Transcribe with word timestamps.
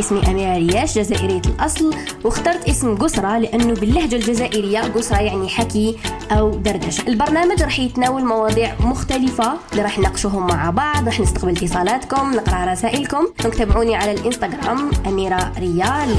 اسمي 0.00 0.30
أميرة 0.30 0.56
رياش 0.56 0.98
جزائرية 0.98 1.42
الأصل. 1.46 1.94
واخترت 2.24 2.68
اسم 2.68 2.96
قسرة 2.96 3.38
لأنه 3.38 3.74
باللهجة 3.74 4.16
الجزائرية 4.16 4.80
قسرة 4.80 5.20
يعني 5.20 5.48
حكي 5.48 5.98
أو 6.30 6.50
دردشة. 6.50 7.08
البرنامج 7.08 7.62
راح 7.62 7.78
يتناول 7.78 8.24
مواضيع 8.24 8.74
مختلفة 8.80 9.54
اللي 9.72 9.82
راح 9.82 9.98
نناقشوهم 9.98 10.46
مع 10.46 10.70
بعض 10.70 11.06
راح 11.06 11.20
نستقبل 11.20 11.50
اتصالاتكم 11.50 12.34
نقرأ 12.34 12.72
رسائلكم. 12.72 13.26
تابعوني 13.58 13.96
على 13.96 14.12
الإنستغرام 14.12 14.90
أميرة 15.06 15.52
ريال. 15.58 16.16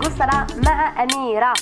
قسرة 0.00 0.46
مع 0.66 1.02
أميرة. 1.02 1.52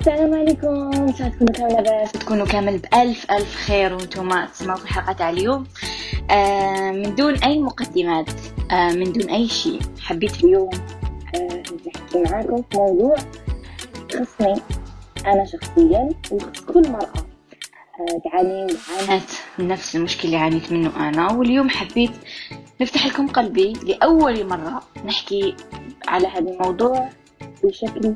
السلام 0.00 0.34
عليكم. 0.34 1.12
ساعة 1.12 1.28
تكونوا 1.28 1.52
كامل 1.52 1.72
لاباس 1.72 2.12
تكونوا 2.12 2.46
كامل 2.46 2.78
بألف 2.78 3.30
ألف 3.30 3.56
خير. 3.66 3.92
وأنتم 3.92 4.44
تسمعوا 4.44 4.78
في 4.78 4.84
الحلقة 4.84 5.12
تاع 5.12 5.30
اليوم. 5.30 5.66
آه 6.30 6.90
من 6.90 7.14
دون 7.14 7.34
أي 7.34 7.58
مقدمات. 7.58 8.30
من 8.72 9.12
دون 9.12 9.30
أي 9.30 9.48
شيء. 9.48 9.80
حبيت 10.00 10.44
اليوم 10.44 10.70
آه 11.34 11.62
نحكي 11.86 12.22
معاكم 12.32 12.56
في 12.56 12.78
موضوع 12.78 13.16
يخصني 14.14 14.60
أنا 15.26 15.44
شخصيا 15.44 16.08
ويخص 16.32 16.60
كل 16.60 16.90
مرأة. 16.90 17.26
آه 18.00 18.20
تعاني 18.24 18.66
وعانت 19.08 19.30
من 19.58 19.68
نفس 19.68 19.96
المشكلة 19.96 20.24
اللي 20.24 20.36
عانيت 20.36 20.72
منه 20.72 21.08
أنا. 21.08 21.32
واليوم 21.32 21.68
حبيت 21.68 22.10
نفتح 22.80 23.06
لكم 23.06 23.26
قلبي 23.28 23.72
لأول 23.72 24.46
مرة 24.48 24.82
نحكي 25.04 25.54
على 26.08 26.28
هذا 26.28 26.50
الموضوع 26.50 27.08
بشكل 27.64 28.14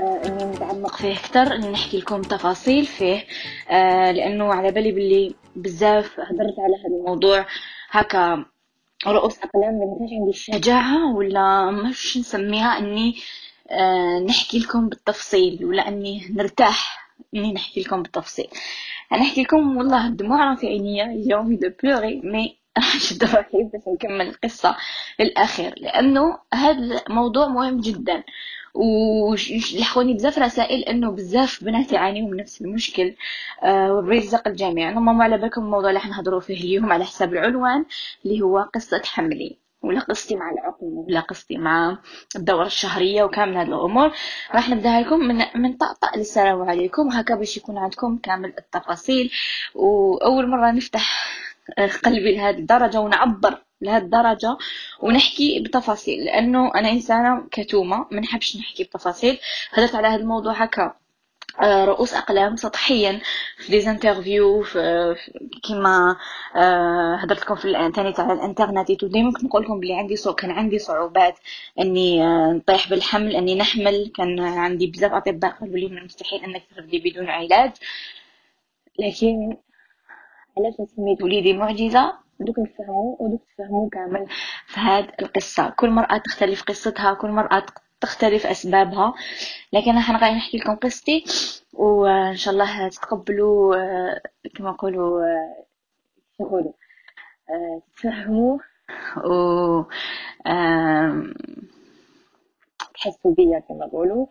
آه 0.00 0.20
إني 0.26 0.44
نتعمق 0.44 0.96
فيه 0.96 1.12
أكثر 1.12 1.54
إني 1.54 1.68
نحكي 1.70 1.98
لكم 1.98 2.22
تفاصيل 2.22 2.86
فيه. 2.86 3.24
آه 3.70 4.10
لأنه 4.12 4.44
على 4.44 4.70
بالي 4.72 4.92
باللي 4.92 5.34
بزاف 5.56 6.20
هدرت 6.20 6.58
على 6.58 6.76
هذا 6.86 6.96
الموضوع. 7.00 7.46
هكا 7.90 8.44
رؤوس 9.06 9.38
كانش 9.38 10.12
عندي 10.12 10.30
الشجاعه 10.30 11.14
ولا 11.16 11.70
مش 11.70 12.16
نسميها 12.18 12.78
إني 12.78 13.14
آه 13.70 14.18
نحكي 14.18 14.58
لكم 14.58 14.88
بالتفصيل 14.88 15.64
ولا 15.64 15.88
إني 15.88 16.26
نرتاح 16.30 17.08
إني 17.34 17.52
نحكي 17.52 17.80
لكم 17.80 18.02
بالتفصيل. 18.02 18.46
أنا 19.12 19.22
أحكي 19.22 19.42
لكم 19.42 19.76
والله 19.76 20.06
الدموع 20.06 20.54
في 20.54 20.66
عينيا 20.66 21.04
اليوم 21.04 21.56
de 21.56 21.70
pleurer 21.82 22.20
mais 22.24 22.56
راح 22.78 22.96
نشد 22.96 23.24
روحي 23.24 23.62
باش 23.72 23.82
نكمل 23.88 24.28
القصة 24.28 24.76
للأخير 25.20 25.74
لأنه 25.76 26.38
هذا 26.54 27.02
الموضوع 27.08 27.48
مهم 27.48 27.80
جدا. 27.80 28.22
ولحقوني 28.74 30.14
بزاف 30.14 30.38
رسائل 30.38 30.82
إنه 30.82 31.10
بزاف 31.10 31.64
بنات 31.64 31.92
يعانيوا 31.92 32.28
من 32.30 32.36
نفس 32.36 32.60
المشكل. 32.60 33.14
آه 33.62 33.92
وبيرزق 33.94 34.48
الجميع. 34.48 34.90
نضموا 34.90 35.24
على 35.24 35.38
بالكم 35.38 35.62
الموضوع 35.62 35.88
اللي 35.88 36.00
حنهضروا 36.00 36.40
فيه 36.40 36.60
اليوم 36.64 36.92
على 36.92 37.04
حساب 37.04 37.32
العنوان 37.32 37.84
اللي 38.24 38.40
هو 38.42 38.58
قصة 38.74 39.02
حملي. 39.04 39.56
ولا 39.82 40.00
قصتي 40.00 40.36
مع 40.36 40.50
العقم 40.50 40.86
ولا 40.86 41.20
قصتي 41.20 41.56
مع 41.58 41.98
الدورة 42.36 42.66
الشهرية 42.66 43.22
وكامل 43.22 43.56
هذه 43.56 43.68
الأمور. 43.68 44.12
راح 44.54 44.68
نبدأ 44.68 45.00
لكم 45.00 45.18
من 45.18 45.44
من 45.54 45.72
طقطق 45.76 46.16
للسلام 46.16 46.62
عليكم. 46.62 47.08
هكا 47.08 47.34
باش 47.34 47.56
يكون 47.56 47.78
عندكم 47.78 48.18
كامل 48.18 48.54
التفاصيل. 48.58 49.30
وأول 49.74 50.48
مرة 50.48 50.70
نفتح 50.70 51.26
قلبي 52.04 52.36
لهذه 52.36 52.58
الدرجة 52.58 53.00
ونعبر 53.00 53.58
لهذه 53.80 54.02
الدرجة 54.02 54.56
ونحكي 55.00 55.60
بتفاصيل 55.60 56.24
لأنه 56.24 56.74
أنا 56.74 56.90
إنسانة 56.90 57.48
كتومة 57.52 58.06
ما 58.10 58.20
نحبش 58.20 58.56
نحكي 58.56 58.84
بتفاصيل. 58.84 59.38
هدرت 59.72 59.94
على 59.94 60.08
هذا 60.08 60.20
الموضوع 60.20 60.52
هكا 60.52 60.94
آه، 61.60 61.84
رؤوس 61.84 62.14
أقلام 62.14 62.56
سطحيا 62.56 63.20
في 63.58 63.70
ديزانترفيو 63.72 64.62
في 64.62 65.16
كيما 65.62 66.16
آه، 66.56 67.16
هدرت 67.16 67.40
لكم 67.40 67.54
في 67.54 67.64
الإنترنت 67.64 68.20
على 68.20 68.32
الإنترنت 68.32 69.04
دائما 69.04 69.32
كنت 69.32 69.44
نقول 69.44 69.62
لكم 69.62 69.80
بلي 69.80 69.94
عندي 69.94 70.16
صو 70.16 70.34
كان 70.34 70.50
عندي 70.50 70.78
صعوبات 70.78 71.38
إني 71.80 72.24
آه، 72.24 72.52
نطيح 72.52 72.90
بالحمل 72.90 73.36
إني 73.36 73.54
نحمل. 73.54 74.12
كان 74.16 74.40
عندي 74.40 74.86
بزاف 74.86 75.12
أطباء 75.12 75.50
قالوا 75.50 75.76
لي 75.76 75.88
من 75.88 75.98
المستحيل 75.98 76.44
إنك 76.44 76.62
ترفدي 76.76 76.98
بدون 76.98 77.30
علاج. 77.30 77.72
لكن 78.98 79.56
علاش 80.58 80.74
سميت 80.96 81.22
وليدي 81.22 81.52
معجزة؟ 81.52 82.29
دوك 82.40 82.58
نفهمو 82.58 83.16
ودوك 83.20 83.42
تفهمو 83.54 83.88
كامل 83.88 84.26
في 84.66 84.80
هاد 84.80 85.10
القصة. 85.22 85.70
كل 85.70 85.90
مرأة 85.90 86.18
تختلف 86.18 86.62
قصتها 86.62 87.14
كل 87.14 87.30
مرأة 87.30 87.66
تختلف 88.00 88.46
أسبابها. 88.46 89.14
لكن 89.72 89.90
أنا 89.90 90.18
غادي 90.18 90.36
نحكي 90.36 90.58
لكم 90.58 90.76
قصتي 90.76 91.24
وإن 91.72 92.36
شاء 92.36 92.54
الله 92.54 92.88
تتقبلوا 92.88 93.76
آه، 93.76 94.20
كما 94.56 94.70
نقولوا 94.70 95.24
آه، 95.24 95.64
نقولوا 96.40 96.72
آه، 97.50 97.82
تفهموا 97.96 98.58
و 99.24 99.82
تحسوا 102.94 103.34
بيا 103.34 103.58
كما 103.58 103.86
نقولوا 103.86 104.26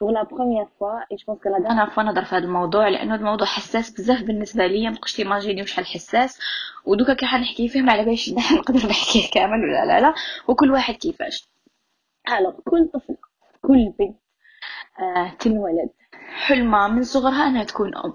pour 0.00 0.12
la 0.12 0.22
première 0.22 0.66
fois 0.80 0.98
et 1.12 1.16
je 1.16 1.24
pense 1.26 1.42
que 1.42 1.48
la 1.48 1.58
dernière 1.58 1.90
fois 1.90 2.02
نهضر 2.02 2.24
في 2.24 2.34
هذا 2.34 2.44
الموضوع 2.44 2.88
لأنه 2.88 3.14
الموضوع 3.14 3.46
حساس 3.46 3.90
بزاف 3.90 4.22
بالنسبة 4.22 4.66
ليا. 4.66 4.90
مابقيتش 4.90 5.12
تيماجيني 5.16 5.66
شحال 5.66 5.86
حساس. 5.86 6.40
ودوكا 6.86 7.14
كي 7.14 7.26
حنحكي 7.26 7.68
فيه 7.68 7.82
ما 7.82 7.92
على 7.92 8.04
باليش 8.04 8.30
نقدر 8.58 8.88
نحكيه 8.88 9.30
كامل 9.32 9.64
ولا 9.64 9.84
لا 9.86 10.00
لا. 10.00 10.14
وكل 10.48 10.70
واحد 10.70 10.94
كيفاش. 10.94 11.48
alors 12.38 12.52
كل 12.64 12.88
طفل 12.94 13.16
كل 13.62 13.92
بنت 13.98 14.16
آه 15.00 15.34
تنولد 15.38 15.90
حلمها 16.46 16.88
من 16.88 17.02
صغرها 17.02 17.46
أنها 17.48 17.64
تكون 17.64 17.96
أم. 17.96 18.12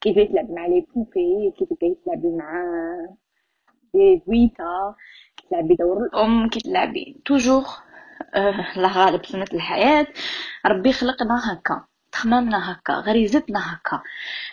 كيف 0.00 0.14
تلعب 0.30 0.50
مع 0.50 0.66
les 0.66 0.86
poupées 0.94 1.52
كيف 1.58 1.68
تلعبي 2.04 2.28
مع 2.28 2.64
دي 3.94 4.22
بويتا 4.26 4.94
تلعبي 5.50 5.74
دور 5.74 6.02
الأم 6.04 6.48
كي 6.48 6.60
تلعبي 6.60 7.20
toujours 7.24 7.64
الله 8.36 9.04
غالب 9.04 9.26
سنة 9.26 9.46
الحياة. 9.52 10.06
ربي 10.66 10.92
خلقنا 10.92 11.52
هكا 11.52 11.84
تخمامنا 12.12 12.72
هكا 12.72 12.92
غريزتنا 12.92 13.74
هكا. 13.74 14.02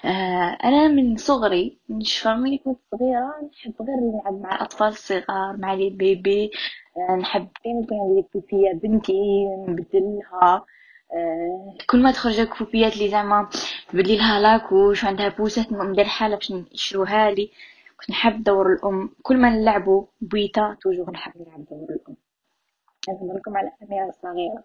آه 0.06 0.58
أنا 0.64 0.88
من 0.88 1.18
صغري 1.18 1.78
نشفى 1.90 2.30
ملي 2.30 2.58
كنت 2.58 2.80
صغيرة 2.92 3.34
نحب 3.52 3.74
غير 3.82 3.98
نلعب 3.98 4.42
مع 4.42 4.56
الاطفال 4.56 4.88
الصغار 4.88 5.58
مع 5.58 5.74
les 5.74 5.90
bébés. 5.90 6.52
آه 6.98 7.16
نحب 7.16 7.48
ديما 7.66 7.82
يكون 7.84 7.98
عندي 8.00 8.28
بوبية 8.34 8.74
بنتي 8.74 9.46
نبدلها. 9.68 10.66
آه 11.14 11.76
كل 11.90 12.02
ما 12.02 12.12
تخرج 12.12 12.42
بوبيات 12.42 12.94
اللي 12.94 13.10
زعما 13.10 13.50
تبدلي 13.90 14.18
لها 14.18 14.40
la 14.40 14.56
couche 14.56 15.04
وعندها 15.04 15.30
poussette 15.30 15.72
ندير 15.72 16.06
حالة 16.06 16.36
باش 16.36 16.54
يشروها 16.72 17.32
لي. 17.32 17.52
كنت 18.00 18.10
نحب 18.10 18.44
دور 18.44 18.74
الأم. 18.74 19.10
كل 19.22 19.38
ما 19.38 19.50
نلعبو 19.50 20.08
بويتا 20.22 20.78
toujours 20.82 21.12
نحب 21.12 21.32
نلعب 21.36 21.66
دور 21.72 21.88
الأم. 21.90 22.03
نخبركم 23.10 23.58
على 23.58 23.72
أميرة 23.84 24.10
الصغيرة. 24.10 24.64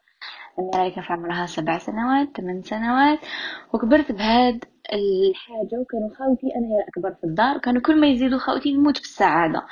أميرة 0.59 0.95
كان 0.95 1.05
في 1.05 1.13
عمرها 1.13 1.47
سبع 1.47 1.79
سنوات 1.79 2.37
ثمان 2.37 2.63
سنوات 2.63 3.19
وكبرت 3.73 4.13
بهاد 4.13 4.65
الحاجة 4.93 5.81
وكانوا 5.81 6.15
خاوتي 6.19 6.47
أنا 6.57 6.67
هي 6.67 6.83
الأكبر 6.83 7.15
في 7.21 7.25
الدار 7.25 7.59
كانوا 7.59 7.83
كل 7.83 8.01
ما 8.01 8.07
يزيدوا 8.07 8.39
خاوتي 8.39 8.73
نموت 8.73 8.99
بالسعادة 9.01 9.67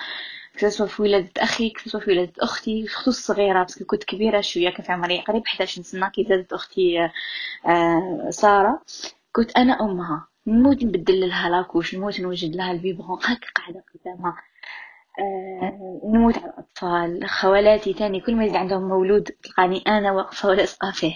كسوا 0.59 0.87
في 0.87 1.03
ولادة 1.03 1.31
أخي 1.39 1.71
كسوا 1.71 2.01
في 2.01 2.11
ولادة 2.11 2.33
أختي 2.41 2.85
أختو 2.87 3.11
الصغيرة 3.11 3.65
بس 3.65 3.83
كنت 3.83 4.05
كبيرة 4.05 4.41
شوية 4.41 4.71
كان 4.71 4.83
في 4.83 4.93
عمري 4.93 5.21
قريب 5.21 5.43
11 5.47 5.83
سنة 5.83 6.09
كي 6.09 6.25
زادت 6.25 6.53
أختي 6.53 7.11
آه 7.67 8.27
سارة. 8.31 8.83
كنت 9.33 9.57
أنا 9.57 9.81
أمها 9.81 10.29
نموت 10.47 10.85
نبدل 10.85 11.29
لها 11.29 11.49
لاكوش 11.49 11.95
نموت 11.95 12.21
نوجد 12.21 12.57
لها 12.57 12.73
البيبغون 12.73 13.19
هكا 13.25 13.47
قاعدة 13.57 13.85
قدامها. 13.95 14.37
نموت 16.05 16.39
على 16.39 16.47
الأطفال. 16.47 17.29
خوالاتي 17.29 17.93
تاني 17.95 18.21
كل 18.21 18.37
ما 18.37 18.45
يزيد 18.45 18.57
عندهم 18.57 18.89
مولود 18.89 19.23
تلقاني 19.23 19.83
أنا 19.87 20.13
واقفة 20.13 20.49
ولازقة 20.49 20.91
فيه. 20.91 21.15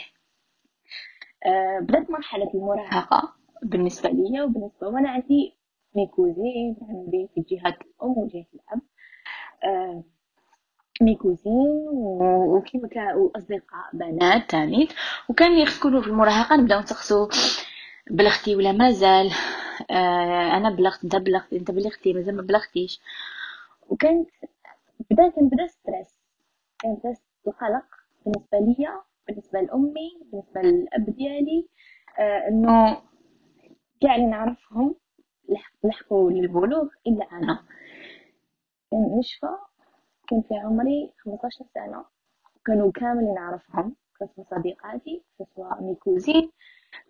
آه، 1.46 1.78
بدأت 1.80 2.10
مرحلة 2.10 2.50
المراهقة 2.54 3.32
بالنسبة 3.62 4.10
لي 4.10 4.42
وبالنسبة 4.42 4.88
وأنا 4.88 5.10
عندي 5.10 5.54
mes 5.96 6.18
cousines 6.18 6.76
عندي 6.88 7.28
في 7.34 7.40
جهة 7.40 7.68
الأم 7.68 8.18
وجهة 8.18 8.46
الأب. 8.54 8.80
آه، 9.64 10.04
mes 11.00 11.24
cousines 11.24 11.88
وكيما 11.90 12.88
وأصدقاء 13.14 13.90
بنات 13.92 14.50
تاني. 14.50 14.88
وكان 15.28 15.52
يسكنوا 15.52 16.02
في 16.02 16.08
المراهقة 16.08 16.56
نبدأو 16.56 16.80
نسقسو 16.80 17.28
بلغتي 18.10 18.56
ولا 18.56 18.72
مازال. 18.72 19.30
آه 19.90 20.56
أنا 20.56 20.70
بلغت 20.70 21.04
أنت 21.04 21.16
بلغت 21.16 21.52
أنت 21.52 21.70
بلغتي 21.70 22.12
مازال 22.12 22.36
ما 22.36 22.42
بلغتيش. 22.42 23.00
وكانت 23.90 24.30
بداية 25.10 25.32
بدا 25.36 25.66
stress. 25.66 26.20
كان 26.78 26.96
stress 26.96 27.22
وقلق 27.44 27.84
بالنسبة 28.24 28.58
ليا 28.58 29.02
بالنسبة 29.26 29.60
لأمي 29.60 30.10
بالنسبة 30.24 30.60
للأب 30.60 31.04
ديالي. 31.10 31.68
آه 32.18 32.48
إنه 32.48 33.02
كاع 34.00 34.14
اللي 34.14 34.26
نعرفهم 34.26 34.94
لحقوا 35.84 36.30
للبلوغ 36.30 36.88
إلا 37.06 37.24
أنا. 37.32 37.64
كان 38.90 39.18
نشفى 39.18 39.56
كان 40.28 40.42
في 40.42 40.54
عمري 40.54 41.12
خمسطاش 41.18 41.62
سنة. 41.74 42.04
كانوا 42.64 42.92
كامل 42.92 43.34
نعرفهم 43.34 43.96
كسوا 44.20 44.44
صديقاتي 44.50 45.22
كسوا 45.38 45.82
mes 45.82 45.94
cousines 45.94 46.50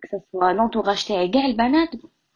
كسوا 0.01 0.51
لونتوغاج 0.51 1.07
تاعي 1.07 1.27
كاع 1.27 1.45
البنات 1.45 1.89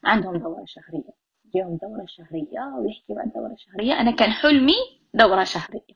عندهم 0.04 0.38
دورة 0.38 0.64
شهرية. 0.66 1.25
يوم 1.56 1.78
دورة 1.82 2.06
شهرية 2.08 2.76
ويحكي 2.78 3.14
عن 3.18 3.32
دورة 3.36 3.56
شهرية 3.58 3.94
أنا 3.94 4.12
كان 4.12 4.32
حلمي 4.32 4.74
دورة 5.14 5.44
شهرية. 5.44 5.96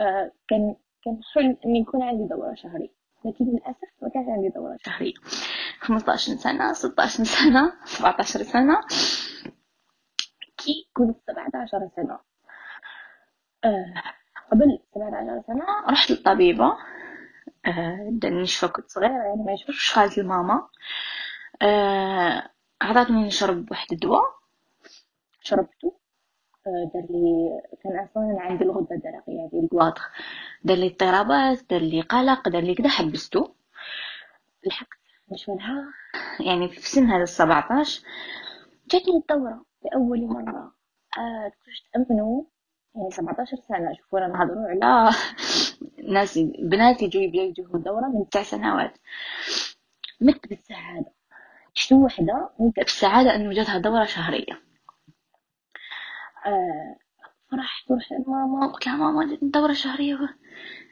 آه 0.00 0.32
كان 0.48 0.76
كان 1.04 1.20
حلم 1.34 1.56
اني 1.66 1.78
يكون 1.80 2.02
عندي 2.02 2.24
دورة 2.28 2.54
شهرية. 2.54 2.98
لكن 3.24 3.44
للأسف 3.44 3.88
ما 4.02 4.08
كانش 4.08 4.26
عندي 4.28 4.48
دورة 4.48 4.76
شهرية. 4.80 5.14
15 5.80 6.32
سنة 6.34 6.72
16 6.72 7.24
سنة 7.24 7.72
17 7.84 8.42
سنة. 8.42 8.80
كي 10.56 10.88
كنت 10.94 11.16
17 11.26 11.88
سنة. 11.96 12.18
آه 13.64 13.94
قبل 14.52 14.78
17 14.94 15.42
سنة 15.46 15.64
رحت 15.88 16.10
للطبيبة. 16.10 16.72
آه 17.66 18.08
داني 18.12 18.42
نشفى 18.42 18.68
كنت 18.68 18.88
صغيرة 18.90 19.12
يعني 19.12 19.42
ما 19.46 19.52
نشوفش 19.52 19.92
خالتي 19.92 20.20
الماما. 20.20 20.68
عطاتني 22.82 23.26
نشرب 23.26 23.70
واحد 23.70 23.92
الدواء 23.92 24.24
شربته. 25.40 25.98
آه، 26.66 26.90
دار 26.94 27.02
لي 27.10 27.48
كان 27.84 27.98
أصلا 27.98 28.36
عندي 28.40 28.64
الغدة 28.64 28.96
الدرقية 28.96 29.48
هذه 29.52 29.64
الكواطر 29.64 30.02
دار 30.64 30.76
لي 30.76 30.86
اضطرابات 30.86 31.70
دار 31.70 31.80
لي 31.80 32.00
قلق 32.00 32.48
دار 32.48 32.62
لي 32.62 32.74
كذا 32.74 32.88
حبستو 32.88 33.48
لحقت 34.66 34.98
نشوفها 35.32 35.84
يعني 36.40 36.68
في 36.68 36.80
سن 36.80 37.04
هذا 37.06 37.22
السبعتاش 37.22 38.02
جاتني 38.90 39.16
الدورة 39.16 39.64
لأول 39.84 40.26
مرة. 40.26 40.72
آه 41.18 41.48
كنت 41.48 42.06
تأمنوا 42.06 42.44
يعني 42.94 43.10
17 43.10 43.56
سنة 43.68 43.94
شوفوا 43.94 44.18
رانا 44.20 44.32
نهضروا 44.32 44.68
على 44.68 45.16
ناس 46.14 46.38
بنات 46.58 47.02
يجوا 47.02 47.22
يبداو 47.22 47.44
يجيهم 47.44 47.76
الدورة 47.76 48.06
من 48.06 48.28
تسع 48.28 48.42
سنوات. 48.42 48.98
مت 50.20 50.48
بالسعادة. 50.48 51.17
شتو 51.78 52.04
وحدة 52.04 52.50
مت 52.58 52.76
بالسعادة 52.76 53.34
أنه 53.36 53.52
جاتها 53.52 53.78
دورة 53.78 54.04
شهرية. 54.04 54.62
آه 56.46 56.96
فرحت 57.50 57.90
ورحت 57.90 58.12
لماما 58.12 58.66
قلت 58.72 58.86
لها 58.86 58.96
ماما 58.96 59.30
جاتني 59.30 59.50
دورة 59.50 59.72
شهرية 59.72 60.18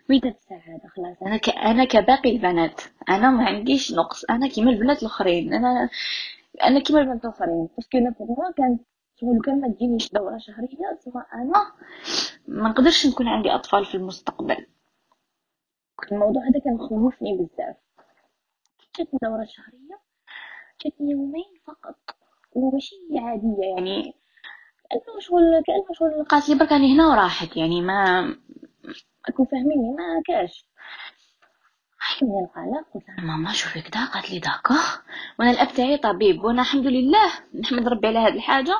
ميتة 0.09 0.31
بالسعادة 0.31 0.89
خلاص. 0.89 1.23
أنا 1.23 1.37
ك... 1.37 1.49
أنا 1.49 1.85
كباقي 1.85 2.31
البنات 2.31 2.81
أنا 3.09 3.31
ما 3.31 3.45
عنديش 3.45 3.93
نقص 3.93 4.25
أنا 4.25 4.49
كيما 4.49 4.71
البنات 4.71 5.03
الآخرين 5.03 5.55
أنا 5.55 5.89
أنا 6.63 6.81
كيما 6.81 7.01
البنات 7.01 7.25
الآخرين. 7.25 7.69
parce 7.77 7.90
que 7.90 7.99
أنا 7.99 8.15
pour 8.21 8.51
كان 8.57 8.79
شغل 9.21 9.41
كان 9.45 9.61
ما 9.61 9.69
تجينيش 9.69 10.13
دورة 10.13 10.39
شهرية 10.39 10.99
ثم 11.05 11.19
أنا 11.35 11.73
ما 12.49 12.69
نقدرش 12.69 13.07
نكون 13.07 13.29
عندي 13.29 13.51
أطفال 13.51 13.85
في 13.85 13.95
المستقبل. 13.95 14.67
الموضوع 16.13 16.43
هذا 16.43 16.61
كان 16.65 16.75
مخوفني 16.75 17.35
بزاف. 17.39 17.77
جاتني 18.99 19.19
دورة 19.23 19.45
شهرية 19.45 20.06
جاتني 20.87 21.11
يومين 21.11 21.45
فقط 21.67 21.97
وماشي 22.53 22.97
عادية 23.19 23.75
يعني. 23.77 24.15
كأنه 24.91 25.21
شغل 25.21 25.63
كأنه 25.67 25.87
شغل 25.99 26.25
قالت 26.25 26.49
لي 26.49 26.55
برك 26.55 26.73
هنا 26.73 27.07
وراحت 27.07 27.57
يعني 27.57 27.81
ما 27.81 28.23
أكون 29.29 29.47
فاهميني 29.47 29.91
ما 29.99 30.23
كاش. 30.27 30.65
من 32.23 32.29
القلق 32.45 32.87
قلت 32.95 33.05
لها 33.09 33.27
ماما 33.27 33.53
شوفي 33.53 33.81
كدا 33.81 34.05
قالت 34.05 34.31
لي 34.31 34.39
داكو. 34.39 34.75
وأنا 35.39 35.51
الأب 35.51 35.69
تاعي 35.69 35.97
طبيب 35.97 36.45
وأنا 36.45 36.63
الحمد 36.63 36.87
لله 36.87 37.33
نحمد 37.61 37.89
ربي 37.89 38.07
على 38.07 38.19
هذه 38.19 38.35
الحاجة 38.35 38.77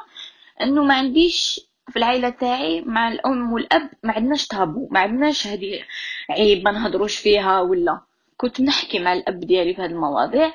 إنه 0.61 0.85
ما 0.85 0.95
عنديش 0.95 1.61
في 1.91 1.97
العائلة 1.97 2.29
تاعي 2.31 2.81
مع 2.81 3.09
الأم 3.09 3.53
والأب 3.53 3.91
ما 4.03 4.13
عندناش 4.13 4.47
تابو 4.47 4.89
ما 4.91 5.01
عندناش 5.01 5.47
هذه 5.47 5.83
عيب 6.31 6.65
ما 6.65 6.71
نهضروش 6.71 7.17
فيها 7.19 7.61
ولا. 7.61 8.01
كنت 8.37 8.61
نحكي 8.61 8.99
مع 8.99 9.13
الأب 9.13 9.41
ديالي 9.41 9.75
في 9.75 9.83
هذه 9.83 9.91
المواضيع. 9.91 10.53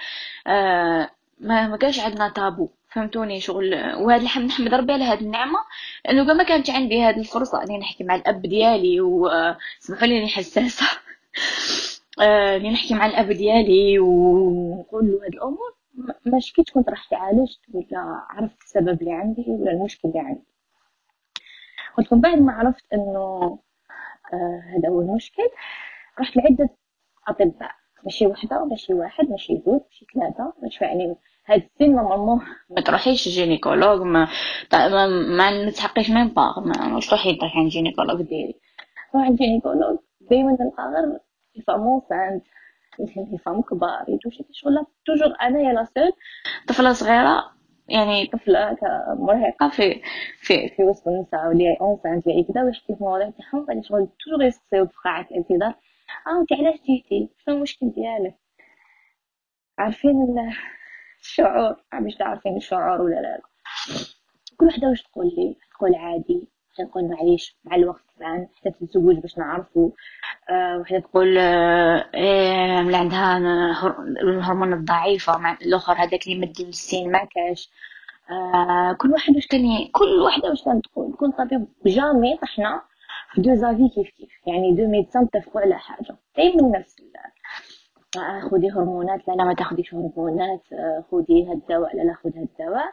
آه 0.47 1.09
ما 1.41 1.67
ما 1.67 1.77
كانش 1.77 1.99
عندنا 1.99 2.29
تابو 2.29 2.69
فهمتوني 2.89 3.39
شغل. 3.39 3.75
وهذا 3.95 4.23
الحمد 4.23 4.45
نحمد 4.45 4.73
ربي 4.73 4.93
على 4.93 5.03
هذه 5.03 5.21
النعمة 5.21 5.59
لأنه 6.05 6.23
ما 6.33 6.43
كانت 6.43 6.69
عندي 6.69 7.03
هذه 7.03 7.19
الفرصة 7.19 7.63
إني 7.63 7.77
نحكي 7.77 8.03
مع 8.03 8.15
الأب 8.15 8.41
ديالي 8.41 9.01
وسمحوا 9.01 10.07
لي 10.07 10.17
إني 10.19 10.27
حساسة. 10.27 10.85
إني 12.55 12.71
نحكي 12.71 12.93
مع 12.93 13.05
الأب 13.05 13.31
ديالي 13.31 13.99
ونقول 13.99 15.07
له 15.07 15.17
هذه 15.23 15.33
الأمور. 15.33 15.75
ما 16.25 16.39
شكيت 16.39 16.69
كنت 16.69 16.89
راح 16.89 17.09
تعالجت 17.09 17.59
ولا 17.73 18.25
عرفت 18.29 18.61
السبب 18.61 19.01
اللي 19.01 19.13
عندي 19.13 19.45
ولا 19.47 19.71
المشكل 19.71 20.07
اللي 20.07 20.19
عندي. 20.19 20.51
قلت 21.97 22.13
بعد 22.13 22.37
ما 22.37 22.53
عرفت 22.53 22.85
إنه 22.93 23.59
آه 24.33 24.63
هذا 24.77 24.89
هو 24.89 25.01
المشكل 25.01 25.49
رحت 26.19 26.37
لعدة 26.37 26.69
أطباء. 27.27 27.71
ماشي 28.03 28.27
وحدة 28.27 28.65
ماشي 28.65 28.93
واحد 28.93 29.29
ماشي 29.29 29.61
زوج 29.65 29.81
ماشي 29.81 30.05
ثلاثة 30.13 30.53
مش 30.63 30.81
يعني 30.81 31.15
هاد 31.51 31.63
السن 31.73 31.95
normalement 31.95 32.41
ما 32.69 32.81
تروحيش 32.81 33.27
gynécologue 33.27 34.01
ما 34.01 34.27
ما, 34.73 35.07
ما 35.07 35.65
تستحقيش 35.65 36.09
même 36.09 36.27
pas 36.27 36.59
ما 36.59 36.99
تروحي 36.99 37.35
تروحي 37.35 37.59
عند 37.59 37.69
gynécologue 37.69 38.21
ديالي 38.21 38.53
روح 39.15 39.23
عند 39.25 39.37
gynécologue 39.37 39.97
دايما 40.21 40.51
نلقى 40.51 40.83
غير 40.83 41.19
les 41.55 41.61
femmes 41.67 41.81
enceintes 41.81 42.43
les 42.99 43.37
femmes 43.37 43.61
كبار 43.61 44.05
يجوش 44.07 44.41
شغل. 44.51 44.85
toujours 45.05 45.35
أنا 45.41 45.59
يا 45.59 45.73
la 45.73 45.83
seule 45.83 46.11
طفلة 46.67 46.93
صغيرة 46.93 47.51
يعني 47.87 48.27
طفلة 48.27 48.77
مراهقة 49.19 49.69
في 49.69 50.01
في 50.39 50.69
في 50.69 50.83
وسط 50.83 51.07
النساء 51.07 51.47
واللي 51.47 51.77
enceinte 51.81 52.27
اللي 52.27 52.43
كذا 52.43 52.63
ويحكي 52.63 52.93
في 52.93 53.01
المواضيع 53.01 53.29
تاعهم 53.29 53.65
بعد 53.65 53.83
شغل 53.83 54.07
toujours 54.25 54.43
يسقسيو 54.47 54.85
في 54.85 54.93
قاعه 55.03 55.27
آه 56.27 56.41
انت 56.41 56.53
علاش 56.53 56.79
جيتي؟ 56.87 57.29
شنو 57.45 57.55
المشكل 57.55 57.89
ديالك؟ 57.89 58.35
عارفين 59.77 60.35
الشعور 61.21 61.75
مش 61.93 62.15
تعرفين 62.15 62.57
الشعور 62.57 63.01
ولا 63.01 63.15
لا. 63.15 63.41
كل 64.57 64.65
وحدة 64.65 64.87
وش 64.87 65.01
تقول 65.01 65.25
لي 65.25 65.55
تقول 65.77 65.95
عادي 65.95 66.47
تقول 66.77 67.09
معليش 67.09 67.55
مع 67.63 67.75
الوقت 67.75 68.03
الآن 68.17 68.47
حتى 68.59 68.71
تتزوج 68.71 69.15
باش 69.15 69.37
نعرفو. 69.37 69.91
أه 70.49 70.77
وحدة 70.77 70.99
تقول 70.99 71.37
أه 71.37 72.09
إيه 72.13 72.79
اللي 72.79 72.97
عندها 72.97 73.37
الهرمونات 74.21 74.79
ضعيفة 74.79 75.37
مع 75.37 75.57
الآخر 75.61 75.93
هذاك 75.93 76.27
اللي 76.27 76.39
médecin 76.39 77.11
ما 77.11 77.25
كاش. 77.25 77.69
أه 78.31 78.93
كل 78.93 79.11
واحد 79.11 79.35
واش 79.35 79.47
كان 79.47 79.87
كل 79.91 80.21
وحدة 80.21 80.49
واش 80.49 80.63
كانت 80.63 80.85
تقول 80.85 81.13
كل 81.13 81.31
طبيب 81.31 81.67
jamais 81.85 82.37
طحنا 82.37 82.81
في 83.33 83.41
deux 83.41 83.55
avis 83.55 83.89
كيف 83.89 84.09
كيف. 84.17 84.29
يعني 84.47 84.71
deux 84.75 84.87
médecins 84.87 85.27
اتفقوا 85.33 85.61
على 85.61 85.77
حاجة. 85.79 86.15
دايما 86.37 86.79
نفس 86.79 86.95
خذي 88.51 88.71
هرمونات 88.71 89.27
لا 89.27 89.33
لا 89.33 89.43
ما 89.43 89.53
تاخذيش 89.53 89.93
هرمونات 89.93 90.61
خذي 91.11 91.45
هاد 91.49 91.57
الدواء 91.57 91.95
لا 91.95 92.01
لا 92.01 92.13
خذ 92.13 92.29
هاد 92.37 92.47
الدواء 92.59 92.91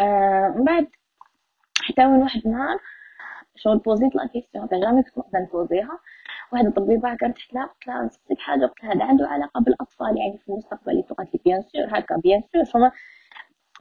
آه 0.00 0.48
من 0.48 0.64
بعد 0.64 0.86
حتى 1.82 2.06
من 2.06 2.22
واحد 2.22 2.40
النهار 2.46 2.78
شغل 3.56 3.78
بوزيت 3.78 4.14
la 4.14 4.26
question 4.26 4.68
تاع 4.68 4.78
jamais 4.78 5.02
كنت 5.02 5.18
نقدر 5.18 5.38
نبوزيها 5.38 5.98
واحد 6.52 6.66
الطبيبة 6.66 7.14
كانت 7.14 7.36
تحت 7.36 7.54
لها 7.54 7.64
قلت 7.66 7.86
لها 7.86 8.02
نسقسيك 8.02 8.38
حاجة 8.38 8.66
قلت 8.66 8.84
لها 8.84 8.92
هذا 8.94 9.04
عنده 9.04 9.26
علاقة 9.28 9.60
بالأطفال 9.60 10.18
يعني 10.18 10.38
في 10.38 10.48
المستقبل 10.52 11.02
قالت 11.18 11.34
لي 11.34 11.40
bien 11.44 11.62
sûr 11.62 11.98
هكا 11.98 12.16
bien 12.16 12.42
sûr 12.52 12.64
فما 12.64 12.92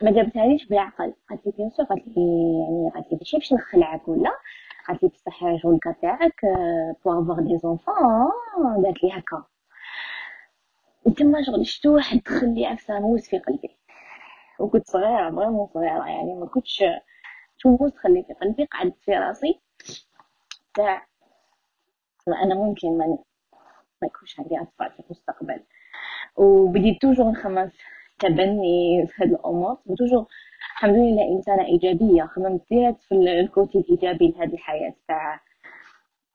ما 0.01 0.11
جابتهاليش 0.11 0.67
بالعقل. 0.67 1.13
قالت 1.29 1.45
لي 1.45 1.51
bien 1.57 1.69
sûr 1.69 1.85
قالت 1.85 2.07
لي 2.07 2.13
يعني 2.63 2.91
قالت 2.93 3.11
لي 3.11 3.17
ماشي 3.17 3.37
باش 3.37 3.53
نخلعك 3.53 4.07
ولا 4.07 4.31
قالت 4.87 5.03
لي 5.03 5.09
بصح 5.09 5.55
شغل 5.61 5.79
تاعك 6.01 6.41
peux 7.05 7.21
avoir 7.21 7.39
des 7.39 7.57
enfants 7.57 7.95
قالت 8.85 9.03
لي 9.03 9.11
هكا. 9.11 9.43
تما 11.13 11.43
شغل 11.43 11.65
شتو 11.65 11.95
واحد 11.95 12.21
دخل 12.25 12.53
لي 12.53 12.77
موس 12.89 13.29
في 13.29 13.39
قلبي. 13.39 13.77
وكنت 14.59 14.87
صغيرة 14.87 15.31
vraiment 15.35 15.67
صغيرة 15.73 16.07
يعني 16.07 16.35
ما 16.35 16.45
كنتش 16.45 16.83
موس 17.65 17.93
تخلي 17.93 18.23
في 18.23 18.33
قلبي 18.33 18.65
قعدت 18.65 18.95
في 19.01 19.11
راسي. 19.11 19.59
تاع 20.73 21.07
أنا 22.27 22.55
ممكن 22.55 22.97
ما 22.97 23.05
ما 24.01 24.07
يكونش 24.07 24.39
عندي 24.39 24.61
أطفال 24.61 24.91
في 24.91 24.99
المستقبل. 24.99 25.63
وبديت 26.35 27.01
toujours 27.01 27.31
نخمم 27.31 27.71
تبني 28.19 29.07
في 29.07 29.23
هاد 29.23 29.31
الأمور. 29.31 29.77
و 29.85 29.90
toujours 29.90 30.25
الحمد 30.75 30.95
لله 30.95 31.23
إنسانة 31.37 31.65
إيجابية 31.65 32.23
خممت 32.23 32.61
في 32.67 32.95
ال 33.11 33.24
côté 33.24 33.77
الإيجابي 33.77 34.27
لهاد 34.27 34.53
الحياة. 34.53 34.93
تاع 35.07 35.41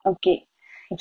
OK. 0.06 0.48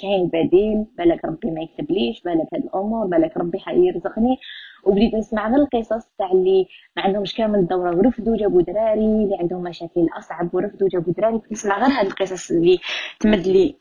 كاين 0.01 0.27
بديل 0.27 0.85
بالك 0.97 1.25
ربي 1.25 1.51
ما 1.51 1.61
يكتبليش 1.61 2.21
بالك 2.21 2.47
هاد 2.53 2.63
الأمور 2.63 3.07
بالك 3.07 3.37
ربي 3.37 3.59
حيرزقني 3.59 4.37
وبديت 4.83 5.13
نسمع 5.15 5.49
غير 5.49 5.59
القصص 5.59 6.05
تاع 6.17 6.31
اللي 6.31 6.67
ما 6.97 7.03
عندهمش 7.03 7.35
كامل 7.35 7.59
الدوره 7.59 7.95
ورفدوا 7.97 8.37
جابوا 8.37 8.61
دراري 8.61 9.05
اللي 9.05 9.37
عندهم 9.39 9.63
مشاكل 9.63 10.07
أصعب 10.17 10.55
ورفدوا 10.55 10.87
جابوا 10.89 11.13
دراري. 11.13 11.41
نسمع 11.51 11.77
غير 11.79 11.99
هاد 11.99 12.05
القصص 12.05 12.51
اللي 12.51 12.79
تمد 13.19 13.47
لي 13.47 13.75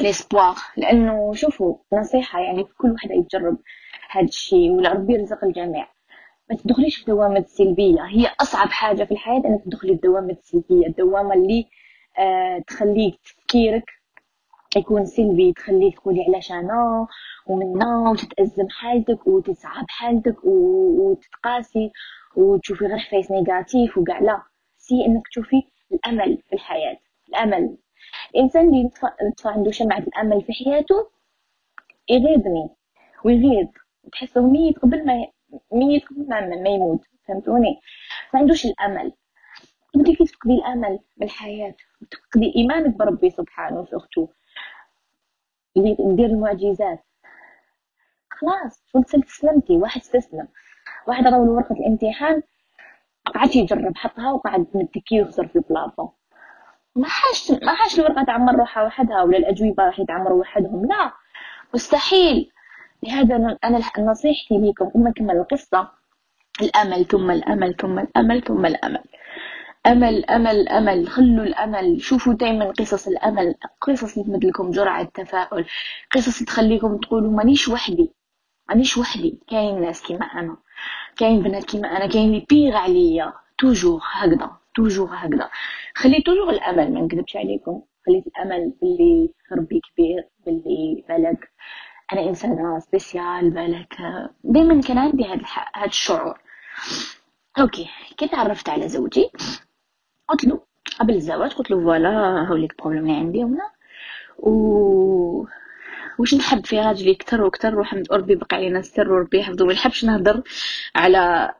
l'espoir 0.00 0.54
لأنه 0.76 1.32
شوفوا 1.34 1.76
نصيحة 1.92 2.40
يعني 2.40 2.64
كل 2.64 2.90
وحده 2.90 3.14
يتجرب 3.14 3.56
هاد 4.10 4.24
الشيء 4.28 4.70
ولا 4.70 4.92
ربي 4.92 5.12
يرزق 5.12 5.44
الجميع. 5.44 5.88
ما 6.50 6.56
تدخليش 6.56 6.96
في 6.96 7.04
دوامة 7.04 7.38
السلبية 7.38 8.02
هي 8.02 8.26
أصعب 8.40 8.68
حاجة 8.68 9.04
في 9.04 9.12
الحياة 9.12 9.42
أنك 9.46 9.64
تدخلي 9.64 9.94
في 9.94 10.00
دوامة 10.00 10.32
السلبية 10.32 10.86
الدوامة 10.86 11.34
اللي 11.34 11.66
آه 12.18 12.58
تخليك 12.66 13.14
تفكيرك 13.24 13.84
يكون 14.76 15.04
سلبي 15.04 15.52
تخليك 15.52 15.98
تقولي 15.98 16.24
علاش 16.24 16.52
أنا؟ 16.52 17.06
ومنا 17.46 18.10
وتتأزم 18.10 18.68
حالتك 18.68 19.26
وتتصعب 19.26 19.84
حالتك 19.88 20.44
وتتقاسي 20.44 21.92
وتشوفي 22.36 22.84
غير 22.86 22.98
حفايس 22.98 23.30
نيجاتيف 23.30 23.98
وكاع. 23.98 24.20
لا 24.20 24.42
c'est 24.76 25.06
إنك 25.06 25.28
تشوفي 25.28 25.62
الأمل 25.92 26.38
في 26.48 26.52
الحياة 26.52 26.98
الأمل. 27.28 27.76
الإنسان 28.34 28.68
اللي 28.68 28.84
يطفى 29.30 29.48
عنده 29.48 29.70
شمعة 29.70 29.98
الأمل 29.98 30.42
في 30.42 30.52
حياته 30.52 31.10
يغيظني 32.10 32.68
ويغيظ. 33.24 33.68
تحسه 34.12 34.40
ميت 34.40 34.78
قبل 34.78 35.06
ما 35.06 35.26
ميت 35.72 36.04
قبل 36.04 36.28
ما, 36.28 36.40
ما 36.40 36.68
يموت 36.68 37.00
فهمتوني؟ 37.28 37.80
ما 38.34 38.40
عندوش 38.40 38.66
الأمل. 38.66 39.12
كيف 40.04 40.22
تفقدي 40.22 40.54
الأمل 40.54 40.98
بالحياة 41.16 41.74
وتفقدي 42.02 42.52
إيمانك 42.56 42.96
بربي 42.96 43.30
سبحانه 43.30 43.84
سورتو 43.84 44.28
يدير 45.76 46.26
المعجزات. 46.26 47.04
خلاص 48.30 48.84
شو 48.92 48.98
استسلمتي 48.98 49.76
واحد 49.76 50.00
استسلم. 50.00 50.48
واحد 51.06 51.26
راهو 51.26 51.54
ورقة 51.54 51.72
الامتحان 51.72 52.42
قعد 53.34 53.56
يجرب 53.56 53.96
حطها 53.96 54.32
وقعد 54.32 54.66
متكي 54.74 55.16
يخسر 55.16 55.46
في 55.48 55.56
البلاطو. 55.56 56.08
ما 56.96 57.06
حاش 57.08 57.50
ما 57.50 57.74
حاش 57.74 57.98
الورقة 58.00 58.24
تعمر 58.24 58.54
روحها 58.56 58.82
وحدها 58.82 59.22
ولا 59.22 59.38
الأجوبة 59.38 59.84
راح 59.84 60.00
يتعمروا 60.00 60.40
وحدهم 60.40 60.86
لا. 60.86 61.12
مستحيل. 61.74 62.52
لهذا 63.02 63.58
أنا 63.64 63.80
نصيحتي 63.98 64.58
ليكم 64.58 64.90
أما 64.96 65.10
كمل 65.10 65.36
القصة 65.36 65.88
الأمل 66.62 67.04
ثم 67.04 67.30
الأمل 67.30 67.76
ثم 67.76 67.98
الأمل 67.98 68.42
ثم 68.42 68.66
الأمل. 68.66 69.04
أمل 69.86 70.24
أمل 70.24 70.68
أمل. 70.68 71.08
خلوا 71.08 71.44
الأمل. 71.44 72.00
شوفوا 72.02 72.34
دايما 72.34 72.70
قصص 72.70 73.08
الأمل. 73.08 73.54
قصص 73.80 74.14
تمد 74.14 74.44
لكم 74.44 74.70
جرعة 74.70 75.04
تفاؤل. 75.04 75.64
قصص 76.14 76.42
تخليكم 76.42 76.96
تقولوا 76.98 77.32
مانيش 77.32 77.68
وحدي. 77.68 78.10
مانيش 78.68 78.98
وحدي. 78.98 79.38
كاين 79.48 79.80
ناس 79.80 80.02
كيما 80.02 80.26
أنا. 80.26 80.56
كاين 81.16 81.42
بنات 81.42 81.64
كيما 81.64 81.88
أنا. 81.96 82.06
كاين 82.06 82.28
اللي 82.28 82.46
pire 82.50 82.76
عليا. 82.76 83.32
toujours 83.58 84.00
هكذا. 84.12 84.50
toujours 84.74 85.08
هكذا. 85.12 85.50
خلي 85.94 86.22
toujours 86.22 86.50
الأمل. 86.50 86.92
ما 86.92 87.00
نكذبش 87.00 87.36
عليكم. 87.36 87.82
خليت 88.06 88.26
الأمل 88.26 88.72
باللي 88.82 89.30
ربي 89.52 89.80
كبير 89.80 90.28
باللي 90.46 91.04
بالك 91.08 91.50
أنا 92.12 92.28
إنسانة 92.28 92.78
spéciale 92.78 93.50
بالك 93.50 93.94
دايما 94.44 94.80
كان 94.80 94.98
عندي 94.98 95.24
هذا 95.24 95.42
الشعور. 95.86 96.38
OK. 97.60 97.88
كي 98.16 98.28
تعرفت 98.28 98.68
على 98.68 98.88
زوجي. 98.88 99.30
قلت 100.30 100.44
له 100.44 100.60
قبل 101.00 101.14
الزواج 101.14 101.52
قلت 101.52 101.70
له 101.70 101.80
voilà 101.80 102.08
هاوليك 102.48 102.72
ال 102.72 102.75
problème 102.75 103.02
اللي 103.06 103.16
عندي 103.16 103.42
هنا. 103.44 103.70
و 104.38 104.50
واش 106.18 106.34
نحب 106.34 106.66
في 106.66 106.80
راجلي 106.80 107.14
كتر 107.14 107.42
وكتر 107.44 107.78
وحمد 107.78 108.12
ربي 108.12 108.34
بقى 108.34 108.56
علينا 108.56 108.78
السر 108.78 109.12
وربي 109.12 109.38
يحفظه. 109.38 109.66
ما 109.66 109.72
نحبش 109.72 110.04
نهضر 110.04 110.42
على 110.96 111.52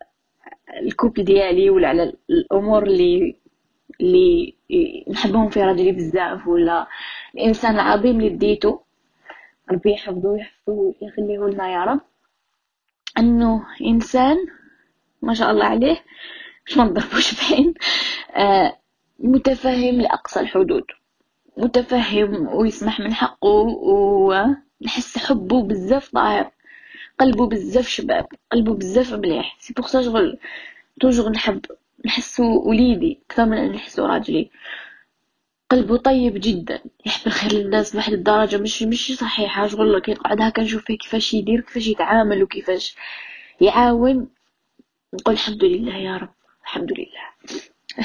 ال 0.82 0.88
couple 0.88 1.24
ديالي 1.24 1.70
ولا 1.70 1.88
على 1.88 2.12
الأمور 2.30 2.82
اللي 2.82 3.36
اللي 4.00 4.54
نحبهم 5.10 5.48
في 5.50 5.62
راجلي 5.62 5.92
بزاف. 5.92 6.46
ولا 6.46 6.86
الإنسان 7.34 7.74
العظيم 7.74 8.16
اللي 8.20 8.28
ديته 8.36 8.80
ربي 9.72 9.92
يحفظه 9.92 10.28
ويحفظه 10.28 10.72
ويخليه 11.02 11.38
لنا 11.38 11.72
يا 11.72 11.84
رب. 11.84 12.00
أنه 13.18 13.66
إنسان 13.86 14.36
ما 15.22 15.34
شاء 15.34 15.50
الله 15.50 15.64
عليه 15.64 15.96
مش 16.70 16.76
ما 16.76 16.84
نضربوش 16.84 17.34
بعين 17.34 17.74
متفهم 19.18 20.00
لأقصى 20.00 20.40
الحدود. 20.40 20.84
متفهم 21.56 22.48
ويسمح 22.54 23.00
من 23.00 23.14
حقه 23.14 23.48
ونحس 23.48 25.18
حبه 25.18 25.62
بزاف 25.62 26.12
ظاهر 26.14 26.50
قلبه 27.18 27.46
بزاف 27.48 27.88
شباب 27.88 28.26
قلبه 28.52 28.74
بزاف 28.74 29.12
مليح. 29.12 29.56
c'est 29.60 29.72
pour 29.74 29.86
ça 29.86 30.02
شغل 30.02 30.38
toujours 31.00 31.30
نحب 31.30 31.60
نحسو 32.06 32.62
وليدي 32.68 33.20
أكثر 33.26 33.46
من 33.46 33.58
أن 33.58 33.72
نحسو 33.72 34.06
راجلي. 34.06 34.50
قلبه 35.70 35.96
طيب 35.96 36.34
جدا 36.40 36.80
يحب 37.06 37.26
الخير 37.26 37.52
للناس 37.52 37.92
بواحد 37.92 38.12
الدرجة. 38.12 38.56
مش 38.56 38.82
مش 38.82 39.12
صحيحة. 39.18 39.66
شغل 39.66 39.98
كيقعد 40.00 40.42
هكا 40.42 40.62
نشوف 40.62 40.84
فيه 40.84 40.98
كيفاش 40.98 41.34
يدير 41.34 41.60
كيفاش 41.60 41.86
يتعامل 41.86 42.42
وكيفاش 42.42 42.96
يعاون 43.60 44.28
نقول 45.14 45.34
الحمد 45.34 45.64
لله 45.64 45.96
يا 45.96 46.16
رب. 46.16 46.39
الحمد 46.70 46.92
لله. 46.92 47.26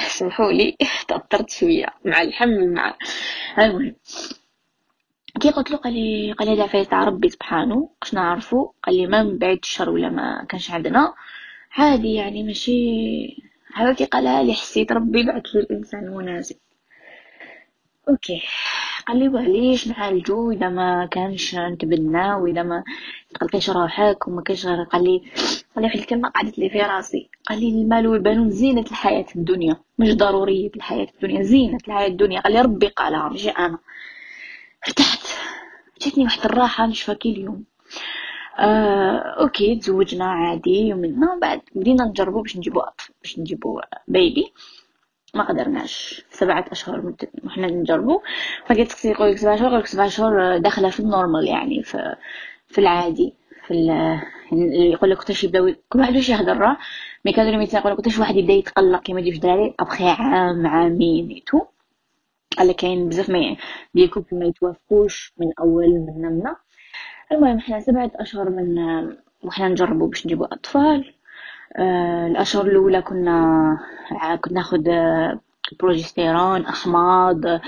سمحوا 0.07 0.51
لي 0.51 0.77
تأثرت 1.07 1.49
شوية 1.49 1.85
مع 2.05 2.21
الحمل 2.21 2.73
مع 2.73 2.97
المهم. 3.59 3.95
كي 5.41 5.49
قلت 5.49 5.71
له؟ 5.71 5.77
قال 5.77 5.93
لي 5.93 6.31
قال 6.31 6.47
لي 6.47 6.53
العفاية 6.53 6.83
تاع 6.83 7.03
ربي 7.03 7.29
سبحانه. 7.29 7.89
باش 8.01 8.13
نعرفو؟ 8.13 8.71
قال 8.83 8.97
لي 8.97 9.07
ما 9.07 9.23
من 9.23 9.37
بعيد 9.37 9.59
الشر 9.63 9.89
ولا 9.89 10.09
ما 10.09 10.45
كانش 10.49 10.71
عندنا. 10.71 11.13
عادي 11.71 12.13
يعني 12.13 12.43
ماشي 12.43 12.81
هذا 13.73 13.93
كي 13.93 14.05
قالها 14.05 14.43
لي 14.43 14.53
حسيت 14.53 14.91
ربي 14.91 15.23
بعث 15.23 15.55
الإنسان 15.55 16.03
المناسب 16.03 16.55
OK. 18.09 18.41
لي 19.09 19.27
ليش 19.29 19.87
نعالجو 19.87 20.51
إذا 20.51 20.69
ما 20.69 21.05
كانش 21.05 21.55
نتبنى 21.55 22.33
وإذا 22.33 22.63
ما 22.63 22.83
تقلقيش 23.33 23.69
روحك 23.69 24.27
وما 24.27 24.41
كانش 24.41 24.65
غير 24.65 24.83
قال 24.83 25.03
لي 25.03 25.21
قال 25.75 25.83
لي 25.83 25.87
واحد 25.87 25.99
الكلمة 25.99 26.29
قعدت 26.29 26.59
لي 26.59 26.69
في 26.69 26.81
راسي. 26.81 27.29
قال 27.49 27.59
لي 27.59 27.69
المال 27.69 28.07
والبنون 28.07 28.49
زينة 28.51 28.81
الحياة 28.81 29.25
الدنيا. 29.35 29.77
مش 29.99 30.15
ضرورية 30.15 30.71
الحياة 30.75 31.07
الدنيا. 31.15 31.43
زينة 31.43 31.77
الحياة 31.87 32.07
الدنيا. 32.07 32.41
قال 32.41 32.53
لي 32.53 32.61
ربي 32.61 32.87
قالها 32.87 33.29
ماشي 33.29 33.49
أنا. 33.49 33.79
ارتحت. 34.87 35.27
جاتني 36.01 36.23
واحد 36.23 36.45
الراحة 36.45 36.85
نشفى 36.85 37.15
كل 37.15 37.37
يوم 37.37 37.63
آه، 38.59 39.17
OK 39.17 39.75
تزوجنا 39.75 40.25
عادي 40.25 40.87
يومنا 40.87 41.39
بعد 41.41 41.61
بدينا 41.75 42.05
نجربو 42.05 42.41
باش 42.41 42.57
نجيبو 42.57 42.81
باش 43.21 43.39
نجيبو 43.39 43.81
بيبي 44.07 44.53
ما 45.35 45.43
قدرناش. 45.43 46.23
سبعة 46.31 46.65
أشهر 46.71 47.13
وحنا 47.45 47.67
نجربو 47.67 48.21
فقلت 48.65 48.91
سقسي 48.91 49.09
يقولك 49.09 49.37
سبعة 49.37 49.53
أشهر 49.55 49.67
يقولك 49.67 49.85
سبعة 49.85 50.05
أشهر 50.05 50.57
داخلة 50.57 50.89
في 50.89 50.99
النورمال 50.99 51.47
يعني 51.47 51.83
في, 51.83 52.15
في 52.67 52.77
العادي 52.81 53.33
في 53.67 53.71
اللي 53.71 54.21
يقول 54.91 55.09
لك 55.09 55.17
كنتش 55.17 55.43
يبداو 55.43 55.73
كل 55.89 55.99
واحد 55.99 56.15
واش 56.15 56.29
يهضر 56.29 56.75
مي 57.25 57.31
كانوا 57.33 57.51
لي 57.51 57.57
ميدسان 57.57 57.79
يقول 57.79 57.91
لك 57.91 57.97
كنتش 57.97 58.19
واحد 58.19 58.35
يبدأ 58.35 58.53
يتقلق 58.53 59.01
كيما 59.01 59.19
يجي 59.19 59.31
في 59.31 59.37
الدراري 59.37 59.75
أبخي 59.79 60.09
عام 60.09 60.67
عامين 60.67 61.29
ايتو 61.29 61.61
قال 62.57 62.67
لك 62.67 62.75
كاين 62.75 63.09
بزاف 63.09 63.29
ما 63.29 63.55
دي 63.95 64.07
كوبل 64.07 64.27
ما 64.39 64.45
يتوافقوش 64.45 65.33
من 65.37 65.47
أول 65.59 65.89
من 65.89 66.21
نمنا. 66.21 66.55
المهم 67.31 67.59
حنا 67.59 67.79
سبعة 67.79 68.11
أشهر 68.15 68.49
من 68.49 68.79
وحنا 69.43 69.67
نجربوا 69.67 70.07
باش 70.07 70.25
نجيبوا 70.25 70.53
أطفال. 70.53 71.14
آه 71.79 72.27
الأشهر 72.27 72.65
الأولى 72.65 73.01
كنا 73.01 73.77
كنا 74.41 74.53
ناخذ 74.55 74.83
progestérone 75.79 76.65
أحماض 76.65 77.45
آه 77.45 77.61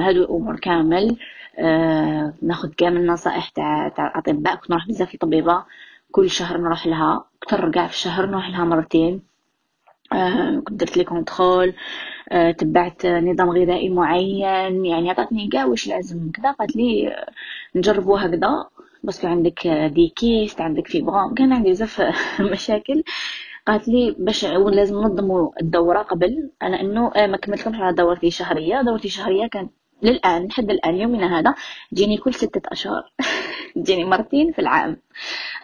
هادو 0.00 0.24
الأمور 0.24 0.56
كامل. 0.56 1.16
آه 1.58 2.32
ناخذ 2.42 2.68
كامل 2.68 2.96
النصائح 2.96 3.48
تاع 3.48 3.88
تاع 3.88 4.06
الأطباء. 4.06 4.54
كنت 4.54 4.70
نروح 4.70 4.88
بزاف 4.88 5.14
لطبيبه 5.14 5.64
كل 6.12 6.30
شهر 6.30 6.58
نروح 6.58 6.86
لها. 6.86 7.24
أكثر 7.42 7.70
كاع 7.70 7.86
في 7.86 7.92
الشهر 7.92 8.26
نروح 8.26 8.48
لها 8.48 8.64
مرتين. 8.64 9.22
آه 10.12 10.60
كنت 10.64 10.80
درت 10.80 10.96
les 10.96 11.04
contrôles 11.04 11.74
آه 12.32 12.50
تبعت 12.50 13.06
نظام 13.06 13.50
غذائي 13.50 13.88
معين. 13.90 14.86
يعني 14.86 15.10
عطاتني 15.10 15.48
كاع 15.48 15.64
واش 15.64 15.88
لازم 15.88 16.30
كذا. 16.30 16.50
قالت 16.50 16.76
لي 16.76 17.16
نجربوا 17.76 18.20
هكذا. 18.20 18.66
بس 19.04 19.24
عندك 19.24 19.66
des 19.68 19.99
kystes 19.99 20.60
عندك 20.60 20.88
fibromes 20.88 21.34
كان 21.34 21.52
عندي 21.52 21.70
بزاف 21.70 22.02
مشاكل. 22.52 23.02
قالت 23.66 23.88
لي 23.88 24.16
باش 24.18 24.44
لازم 24.44 25.00
ننظموا 25.00 25.50
الدورة 25.60 26.02
قبل 26.02 26.50
أنا 26.62 26.80
إنه 26.80 27.12
آه، 27.16 27.26
ما 27.26 27.36
كملتكمش 27.36 27.76
على 27.80 27.96
دورتي 27.96 28.30
شهريه 28.30 28.82
دورتي 28.82 29.08
شهريه 29.08 29.46
كانت 29.46 29.70
للآن 30.02 30.46
لحد 30.46 30.70
الآن 30.70 30.94
يومنا 30.96 31.38
هذا 31.38 31.54
تجيني 31.92 32.16
كل 32.16 32.34
ستة 32.34 32.60
أشهر. 32.72 33.12
تجيني 33.76 34.04
مرتين 34.04 34.52
في 34.52 34.58
العام. 34.58 34.96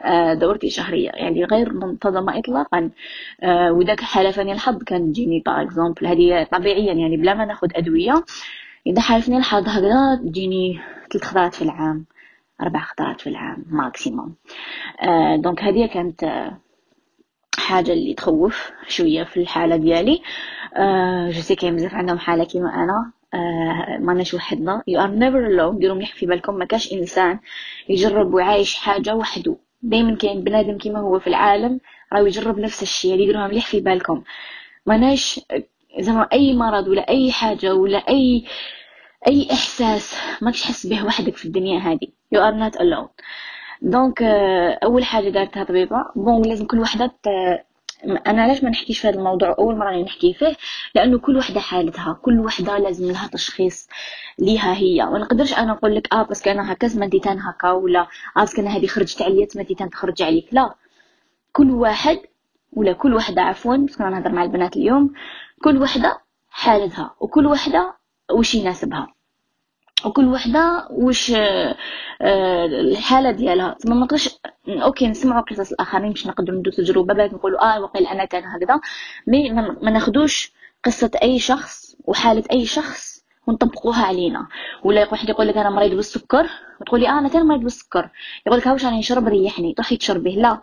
آه، 0.02 0.34
دورتي 0.34 0.70
شهرية 0.70 1.10
يعني 1.14 1.44
غير 1.44 1.72
منتظمة 1.72 2.38
إطلاقا. 2.38 2.90
آه، 3.42 3.72
وذاك 3.72 4.00
حالفني 4.00 4.52
الحظ 4.52 4.82
كان 4.82 5.12
تجيني 5.12 5.42
par 5.46 5.62
exemple 5.62 6.06
هذه 6.06 6.46
طبيعيا 6.52 6.92
يعني 6.92 7.16
بلا 7.16 7.34
ما 7.34 7.44
ناخذ 7.44 7.68
أدوية. 7.74 8.24
إذا 8.86 9.00
حالفني 9.00 9.36
الحظ 9.36 9.68
هكذا 9.68 10.20
تجيني 10.24 10.80
ثلاث 11.12 11.24
خطرات 11.24 11.54
في 11.54 11.62
العام. 11.62 12.06
أربع 12.62 12.80
خطرات 12.80 13.20
في 13.20 13.26
العام 13.26 13.64
maximum 13.70 14.34
آه، 15.02 15.36
donc 15.36 15.62
هذه 15.62 15.86
كانت 15.86 16.50
حاجة 17.58 17.92
اللي 17.92 18.14
تخوف 18.14 18.70
شوية 18.88 19.24
في 19.24 19.36
الحالة 19.40 19.76
ديالي. 19.76 20.22
أه 20.76 21.30
je 21.30 21.40
sais 21.40 21.54
كاين 21.54 21.76
بزاف 21.76 21.94
عندهم 21.94 22.18
حالة 22.18 22.44
كيما 22.44 22.74
أنا. 22.74 23.12
آه 23.34 23.98
ماناش 23.98 24.34
وحدنا 24.34 24.82
you 24.90 24.94
are 25.00 25.10
never 25.10 25.50
alone. 25.52 25.78
ديروا 25.80 25.96
مليح 25.96 26.14
في 26.14 26.26
بالكم. 26.26 26.54
ما 26.54 26.64
كاش 26.64 26.92
إنسان 26.92 27.38
يجرب 27.88 28.34
ويعايش 28.34 28.74
حاجة 28.74 29.14
وحده. 29.14 29.56
دائما 29.82 30.16
كاين 30.16 30.44
بنادم 30.44 30.78
كيما 30.78 30.98
هو 30.98 31.18
في 31.18 31.26
العالم 31.26 31.80
راه 32.12 32.20
يجرب 32.20 32.58
نفس 32.58 32.82
الشيء. 32.82 33.14
اللي 33.14 33.26
ديروها 33.26 33.48
مليح 33.48 33.66
في 33.66 33.80
بالكم. 33.80 34.22
ماناش 34.86 35.40
زعما 36.00 36.28
أي 36.32 36.54
مرض 36.54 36.88
ولا 36.88 37.08
أي 37.08 37.32
حاجة 37.32 37.74
ولا 37.74 37.98
أي 37.98 38.44
أي 39.26 39.48
إحساس 39.52 40.14
ما 40.42 40.50
تحس 40.50 40.86
به 40.86 41.04
وحدك 41.06 41.36
في 41.36 41.44
الدنيا 41.44 41.78
هذه؟ 41.78 42.06
You 42.34 42.38
are 42.38 42.54
not 42.72 42.78
alone. 42.80 43.08
donc 43.82 44.22
أول 44.84 45.04
حاجة 45.04 45.28
دارتها 45.28 45.64
طبيبة 45.64 45.96
bon 46.16 46.42
لازم 46.42 46.66
كل 46.66 46.78
وحدة 46.80 47.12
أنا 48.26 48.42
علاش 48.42 48.64
ما 48.64 48.70
نحكيش 48.70 48.98
في 49.00 49.08
هذا 49.08 49.18
الموضوع؟ 49.18 49.54
أول 49.58 49.76
مرة 49.76 49.88
راني 49.90 50.02
نحكي 50.02 50.34
فيه 50.34 50.56
لأنه 50.94 51.18
كل 51.18 51.36
وحدة 51.36 51.60
حالتها 51.60 52.18
كل 52.22 52.40
وحدة 52.40 52.78
لازم 52.78 53.06
لها 53.12 53.26
تشخيص 53.26 53.88
ليها 54.38 54.74
هي. 54.74 55.06
ما 55.06 55.18
نقدرش 55.18 55.58
أنا 55.58 55.72
نقول 55.72 55.96
لك 55.96 56.14
آه 56.14 56.22
parce 56.22 56.40
que 56.40 56.50
أنا 56.50 56.72
هكا 56.72 56.88
نتما 56.94 57.08
تان 57.08 57.38
هكا 57.38 57.70
ولا 57.70 58.00
آه 58.36 58.40
parce 58.40 58.54
que 58.54 58.62
أنا 58.62 58.70
هذه 58.76 58.86
خرجت 58.86 59.22
عليا 59.22 59.46
نتما 59.46 59.62
تان 59.62 59.90
تخرج 59.90 60.22
عليك. 60.22 60.48
لا. 60.52 60.74
كل 61.52 61.70
واحد 61.70 62.18
ولا 62.72 62.92
كل 62.92 63.14
وحدة 63.14 63.42
عفوا 63.42 63.76
parce 63.76 63.94
que 63.94 64.04
أنا 64.04 64.18
نهضر 64.18 64.32
مع 64.32 64.42
البنات 64.42 64.76
اليوم 64.76 65.12
كل 65.64 65.82
وحدة 65.82 66.20
حالتها 66.50 67.14
وكل 67.20 67.46
وحدة 67.46 67.99
وش 68.34 68.54
يناسبها؟ 68.54 69.14
وكل 70.04 70.24
وحدة 70.28 70.88
وش 70.90 71.30
آه، 71.36 72.66
الحالة 72.66 73.30
ديالها. 73.30 73.76
ما 73.84 73.94
نقدرش 73.94 74.28
OK 74.68 75.08
نسمعوا 75.08 75.42
قصص 75.42 75.72
الآخرين 75.72 76.10
باش 76.10 76.26
نقدروا 76.26 76.58
ندو 76.58 76.70
تجربة 76.70 77.14
باش 77.14 77.32
نقولوا 77.32 77.76
آه 77.76 77.80
وقيل 77.80 78.06
أنا 78.06 78.24
كان 78.24 78.44
هكذا. 78.44 78.80
mais 79.26 79.50
ما 79.52 79.90
ناخذوش 79.90 80.52
قصة 80.84 81.10
أي 81.22 81.38
شخص 81.38 81.96
وحالة 82.04 82.44
أي 82.52 82.66
شخص 82.66 83.24
ونطبقوها 83.46 84.06
علينا. 84.06 84.46
ولا 84.84 85.08
واحد 85.12 85.28
يقول 85.28 85.48
لك 85.48 85.56
أنا 85.56 85.70
مريض 85.70 85.94
بالسكر 85.94 86.46
وتقولي 86.80 87.08
آه 87.08 87.18
أنا 87.18 87.28
كان 87.28 87.46
مريض 87.46 87.60
بالسكر. 87.62 88.08
يقول 88.46 88.58
لك 88.58 88.66
واش 88.66 88.84
راني 88.84 88.98
نشرب 88.98 89.28
ريحني؟ 89.28 89.74
تروحي 89.74 89.96
تشربيه. 89.96 90.36
لا. 90.36 90.60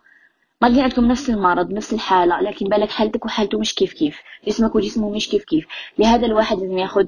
اللي 0.63 0.81
عندكم 0.81 1.05
نفس 1.05 1.29
المرض 1.29 1.71
نفس 1.71 1.93
الحالة 1.93 2.41
لكن 2.41 2.65
بالك 2.65 2.89
حالتك 2.89 3.25
وحالته 3.25 3.59
مش 3.59 3.75
كيف 3.75 3.93
كيف. 3.93 4.19
جسمك 4.47 4.75
وجسمه 4.75 5.09
مش 5.09 5.29
كيف 5.29 5.43
كيف. 5.43 5.65
لهذا 5.99 6.25
الواحد 6.25 6.57
لازم 6.59 6.77
ياخذ 6.77 7.05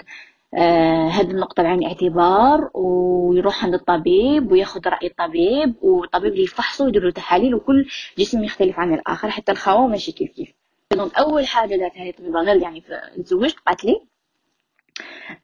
هذه 0.56 1.32
النقطة 1.32 1.64
بعين 1.64 1.80
الاعتبار 1.80 2.70
ويروح 2.74 3.66
عند 3.66 3.74
الطبيب 3.74 4.52
وياخذ 4.52 4.88
رأي 4.88 5.08
الطبيب 5.08 5.76
والطبيب 5.82 6.32
اللي 6.32 6.44
يفحصه 6.44 6.86
ويدير 6.86 7.10
تحاليل 7.10 7.56
وكل 7.56 7.86
جسم 8.18 8.44
يختلف 8.44 8.80
عن 8.80 8.94
الآخر 8.94 9.30
حتى 9.30 9.52
الخوا 9.52 9.88
ماشي 9.88 10.12
كيف 10.12 10.32
كيف 10.32 10.54
دونك 10.94 11.16
أول 11.18 11.48
حاجة 11.48 11.76
دارتها 11.76 12.02
هي 12.04 12.10
الطبيبة 12.10 12.40
غير 12.42 12.62
يعني 12.62 12.84
تزوجت 13.26 13.60
قالت 13.68 13.86
لي 13.86 14.02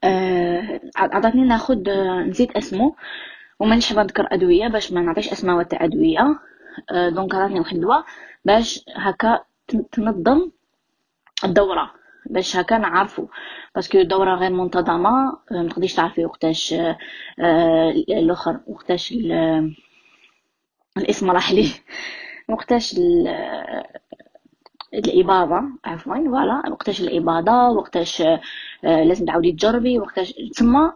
آه 0.04 0.80
عطاتني 0.96 1.44
ناخذ 1.44 1.88
آه 1.88 2.20
نسيت 2.22 2.56
اسمه 2.56 2.94
وما 3.60 3.76
نحب 3.76 3.98
نذكر 3.98 4.28
أدوية 4.32 4.68
باش 4.68 4.92
ما 4.92 5.00
نعطيش 5.00 5.32
أسماء 5.32 5.62
تاع 5.62 5.84
أدوية. 5.84 6.38
آه 6.90 7.08
donc 7.08 7.34
عطاتني 7.34 7.60
واحد 7.60 7.74
الدواء 7.74 8.04
باش 8.44 8.84
هكا 8.96 9.40
تنظم 9.92 10.50
الدورة. 11.44 11.90
باش 12.30 12.56
هكا 12.56 12.78
نعرفو. 12.78 13.26
parce 13.74 13.89
que 13.89 13.98
الدورة 13.98 14.34
غير 14.34 14.50
منتظمة 14.50 15.38
آه، 15.52 15.62
ما 15.62 15.68
تقديش 15.68 15.94
تعرفي 15.94 16.24
وقتاش 16.24 16.72
آه، 17.40 17.90
الآخر 18.08 18.60
وقتاش 18.66 19.14
الاسم 20.98 21.30
راح 21.30 21.52
لي 21.52 21.66
وقتاش 22.48 22.94
الإباضة 24.94 25.62
عفوا 25.84 26.14
voilà. 26.24 26.62
وقتاش 26.70 27.00
الإباضة 27.00 27.68
وقتاش 27.70 28.20
آه، 28.22 28.40
لازم 29.04 29.26
تعاودي 29.26 29.52
تجربي 29.52 29.98
وقتاش. 29.98 30.34
تما 30.56 30.92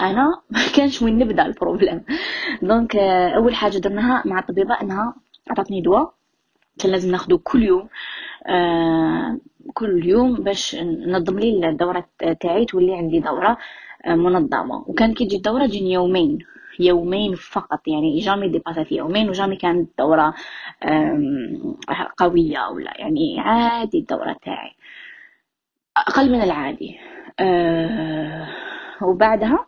أنا 0.00 0.28
ما 0.50 0.60
كانش 0.76 1.02
وين 1.02 1.18
نبدأ 1.18 1.46
ال 1.46 1.52
problème. 1.52 2.04
donc 2.62 2.96
أول 3.36 3.54
حاجة 3.54 3.78
درناها 3.78 4.22
مع 4.26 4.38
الطبيبة 4.38 4.74
إنها 4.82 5.14
عطاتني 5.50 5.80
دواء. 5.80 6.17
كان 6.78 6.90
لازم 6.92 7.10
ناخده 7.10 7.38
كل 7.44 7.62
يوم 7.62 7.88
آه 8.46 9.38
كل 9.74 10.06
يوم 10.06 10.34
باش 10.34 10.74
ننظم 10.74 11.38
لي 11.38 11.68
الدورة 11.68 12.04
تاعي 12.40 12.64
تولي 12.64 12.94
عندي 12.94 13.20
دورة 13.20 13.58
آه 14.06 14.14
منظمة. 14.14 14.84
وكان 14.88 15.14
كي 15.14 15.24
تجي 15.26 15.36
الدورة 15.36 15.66
تجيني 15.66 15.92
يومين 15.92 16.38
يومين 16.80 17.34
فقط 17.34 17.88
يعني 17.88 18.18
jamais 18.18 18.48
dépass 18.48 18.86
ات 18.86 18.92
يومين 18.92 19.28
و 19.28 19.32
jamais 19.32 19.56
كانت 19.56 19.90
دورة 19.98 20.34
قوية 22.18 22.68
ولا 22.68 23.00
يعني 23.00 23.40
عادي 23.40 23.98
الدورة 23.98 24.36
تاعي 24.44 24.70
أقل 25.96 26.32
من 26.32 26.42
العادي. 26.42 26.98
أه 27.40 28.48
وبعدها 29.02 29.66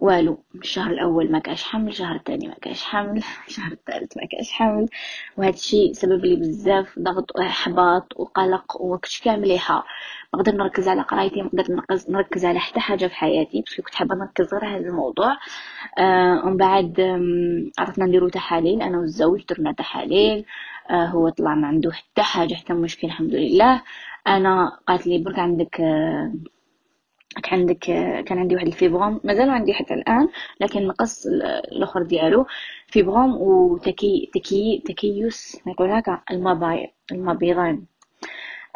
والو 0.00 0.38
الشهر 0.54 0.90
الأول 0.90 1.32
ما 1.32 1.38
كاش 1.38 1.64
حمل 1.64 1.88
الشهر 1.88 2.16
الثاني 2.16 2.48
ما 2.48 2.54
كاش 2.54 2.84
حمل 2.84 3.22
الشهر 3.48 3.72
الثالث 3.72 4.16
ما 4.16 4.22
كاش 4.26 4.52
حمل. 4.52 4.88
وهذا 5.36 5.54
الشيء 5.54 5.92
سبب 5.92 6.24
لي 6.24 6.36
بزاف 6.36 6.98
ضغط 6.98 7.36
وإحباط 7.36 8.12
وقلق 8.16 8.80
وكنت 8.80 9.20
كامل 9.24 9.40
مليحه 9.40 9.84
نقدر 10.34 10.52
نركز 10.54 10.88
على 10.88 11.02
قرايتي 11.02 11.42
نقدر 11.42 11.64
نركز 12.08 12.44
على 12.44 12.58
حتى 12.58 12.80
حاجة 12.80 13.06
في 13.06 13.14
حياتي 13.14 13.62
بس 13.66 13.80
كنت 13.80 13.94
حابة 13.94 14.14
نركز 14.14 14.54
غير 14.54 14.64
على 14.64 14.76
هذا 14.80 14.88
الموضوع. 14.88 15.36
آه 15.98 16.42
ومن 16.46 16.56
بعد 16.56 17.00
عرفنا 17.78 18.04
نديرو 18.06 18.28
تحاليل 18.28 18.82
أنا 18.82 18.98
والزوج 18.98 19.44
درنا 19.48 19.72
تحاليل. 19.72 20.44
آه 20.90 21.06
هو 21.06 21.28
طلع 21.28 21.54
ما 21.54 21.66
عنده 21.68 21.92
حتى 21.92 22.22
حاجة 22.22 22.54
حتى 22.54 22.72
مشكل 22.72 23.06
الحمد 23.06 23.34
لله. 23.34 23.82
أنا 24.26 24.78
قالت 24.88 25.06
لي 25.06 25.18
برك 25.18 25.38
عندك 25.38 25.80
آه 25.80 26.32
كان 27.42 27.60
عندك 27.60 27.78
كان 28.24 28.38
عندي 28.38 28.54
واحد 28.54 28.66
ال 28.66 28.73
fibrome 28.73 29.20
مازال 29.24 29.50
عندي 29.50 29.74
حتى 29.74 29.94
الآن 29.94 30.28
لكن 30.60 30.86
نقص 30.86 31.26
الأخر 31.72 32.02
ديالو. 32.02 32.46
fibrome 32.88 33.36
وتكي 33.40 34.30
تكي 34.34 34.82
تكيس 34.86 35.60
ما 35.66 35.72
يقول 35.72 35.90
هكا 35.90 36.20
المبايض 36.30 36.88
المبيضان 37.12 37.82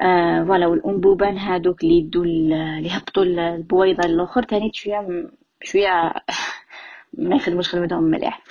آه 0.01 0.45
voilà 0.45 0.66
والأنبوبان 0.67 1.39
هادوك 1.39 1.83
اللي 1.83 1.99
يدو 1.99 2.23
اللي 2.23 2.89
يهبطوا 2.89 3.23
البويضة 3.25 4.05
الأخر 4.05 4.43
تاني 4.43 4.71
شوية 4.75 5.29
شوية 5.63 6.13
ما 7.19 7.37
يخدموش 7.37 7.69
خدمتهم 7.69 8.03
مليح. 8.03 8.43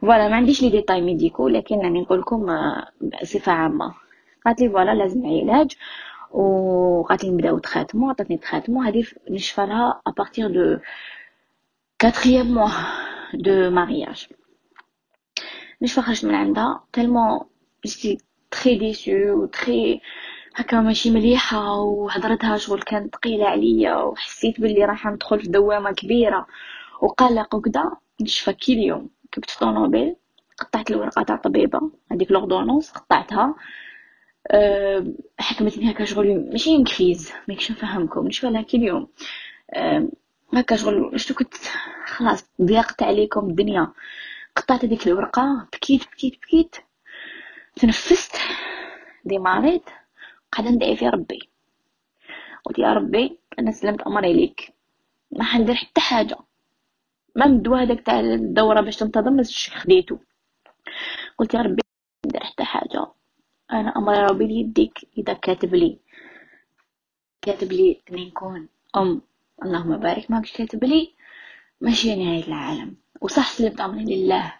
voilà 0.00 0.28
ما 0.28 0.36
عنديش 0.36 0.62
les 0.62 0.70
détails 0.70 1.00
médicaux 1.00 1.48
لكن 1.48 1.76
راني 1.78 2.00
نقول 2.00 2.20
لكم 2.20 2.50
آه، 2.50 2.88
بصفة 3.22 3.52
عامة. 3.52 3.94
قالت 4.46 4.60
لي 4.60 4.70
voilà 4.70 4.94
لازم 4.94 5.26
علاج. 5.26 5.76
لي 7.22 7.30
نبداو 7.30 7.58
traitement 7.58 8.10
عطاتني 8.10 8.36
traitement. 8.38 8.82
هذه 8.82 9.04
نشفى 9.30 9.60
لها 9.66 10.00
à 10.06 10.12
partir 10.12 10.48
du 10.48 10.78
quatrième 11.98 12.54
mois 12.54 12.70
de 13.34 13.70
mariage 13.70 14.28
نشفى 15.82 16.02
خرجت 16.02 16.24
من 16.24 16.34
عندها 16.34 16.84
tellement 16.92 17.40
j'étais 17.86 18.18
très 18.50 18.78
déçue 18.78 19.12
و 19.42 19.46
très 19.46 20.00
هكا 20.56 20.80
ماشي 20.80 21.10
مليحة 21.10 21.74
وهضرتها 21.80 22.56
شغل 22.56 22.82
كانت 22.82 23.16
ثقيلة 23.16 23.46
عليا 23.48 23.94
وحسيت 23.96 24.60
باللي 24.60 24.84
راح 24.84 25.06
ندخل 25.06 25.40
في 25.40 25.48
دوامة 25.48 25.92
كبيرة. 25.92 26.46
وقلق 27.02 27.54
وكدا 27.54 27.90
نشفى 28.20 28.52
كل 28.52 28.72
يوم. 28.72 29.10
كبت 29.32 29.50
في 29.50 29.58
طونوبيل 29.58 30.16
قطعت 30.58 30.90
الورقة 30.90 31.22
تاع 31.22 31.36
الطبيبة 31.36 31.80
هذيك 32.12 32.30
لوردونونس 32.32 32.90
قطعتها. 32.90 33.54
حكمتني 35.38 35.90
هكا 35.92 36.04
شغل 36.04 36.50
ماشي 36.50 36.78
نكفيز 36.78 37.32
ماكش 37.48 37.70
نفهمكم 37.70 38.26
نشوف 38.26 38.50
لها 38.50 38.62
كل 38.62 38.82
يوم 38.82 39.08
أه 39.74 40.08
هكا 40.54 40.76
شغل 40.76 41.20
شتو 41.20 41.34
كنت 41.34 41.54
خلاص 42.06 42.44
ضيقت 42.62 43.02
عليكم 43.02 43.50
الدنيا. 43.50 43.92
قطعت 44.56 44.84
هذيك 44.84 45.06
الورقة 45.06 45.68
بكيت 45.72 46.02
بكيت 46.12 46.38
بكيت. 46.42 46.76
تنفست. 47.76 48.36
ديماريت 49.24 49.84
قاعدة 50.52 50.70
ندعي 50.70 50.96
في 50.96 51.08
ربي. 51.08 51.48
قلت 52.64 52.78
يا 52.78 52.92
ربي 52.92 53.38
أنا 53.58 53.70
سلمت 53.70 54.02
أمري 54.02 54.32
ليك. 54.32 54.72
ما 55.32 55.44
حندير 55.44 55.74
حتى 55.74 56.00
حاجة. 56.00 56.36
ما 57.36 57.46
مدوا 57.46 57.78
هذاك 57.78 58.00
تاع 58.00 58.20
الدورة 58.20 58.80
باش 58.80 58.96
تنتظم 58.96 59.42
خديتو. 59.70 60.18
قلت 61.38 61.54
يا 61.54 61.62
ربي 61.62 61.79
أنا 63.72 63.96
أمر 63.96 64.12
ربي 64.30 64.46
ليديك 64.46 64.98
إذا 65.18 65.32
كاتب 65.32 65.74
لي. 65.74 65.98
كاتب 67.42 67.72
لي 67.72 68.00
إني 68.10 68.24
نكون 68.26 68.68
أم. 68.96 69.22
اللهم 69.62 69.96
بارك 69.96 70.30
ما 70.30 70.42
كاتب 70.54 70.84
لي. 70.84 71.14
ماشي 71.80 72.16
نهاية 72.16 72.46
العالم. 72.46 72.96
وصح 73.20 73.48
سلمت 73.52 73.80
أمري 73.80 74.04
لله. 74.04 74.54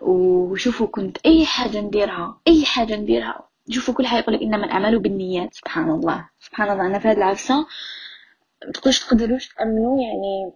وشوفوا 0.00 0.86
كنت 0.86 1.18
أي 1.26 1.46
حاجة 1.46 1.80
نديرها 1.80 2.40
أي 2.48 2.64
حاجة 2.64 2.96
نديرها. 2.96 3.48
شوفوا 3.70 3.94
كل 3.94 4.06
حاجة 4.06 4.20
يقولك 4.20 4.42
إنما 4.42 4.64
الأعمال 4.66 4.98
بالنيات. 4.98 5.54
سبحان 5.54 5.90
الله. 5.90 6.28
سبحان 6.40 6.70
الله. 6.70 6.86
أنا 6.86 6.98
في 6.98 7.08
هذه 7.08 7.16
العرسة 7.16 7.66
متقدروش 8.68 9.00
تقدروش 9.00 9.48
تأمنوا؟ 9.48 10.02
يعني 10.02 10.52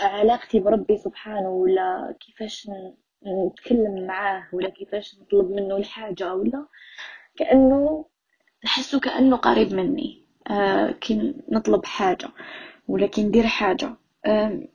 علاقتي 0.00 0.60
بربي 0.60 0.96
سبحانه 0.96 1.48
ولا 1.48 2.16
كيفاش 2.20 2.70
نتكلم 3.26 4.06
معاه 4.06 4.46
ولا 4.52 4.70
كيفاش 4.70 5.16
نطلب 5.20 5.50
منه 5.50 5.76
الحاجة 5.76 6.34
ولا 6.34 6.66
كأنه 7.36 8.06
نحسه 8.64 9.00
كأنه 9.00 9.36
قريب 9.36 9.72
مني. 9.74 10.22
آه 10.50 10.90
كي 10.90 11.34
نطلب 11.48 11.84
حاجة 11.84 12.28
ولا 12.88 13.06
كي 13.06 13.24
ندير 13.24 13.46
حاجة. 13.46 13.96
آه 14.24 14.68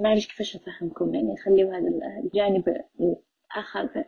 ما 0.00 0.08
عرفش 0.08 0.26
كيفاش 0.26 0.56
نفهمكم 0.56 1.14
يعني 1.14 1.32
نخليو 1.32 1.72
هذا 1.72 1.88
الجانب 2.24 2.82
الآخر 3.00 4.04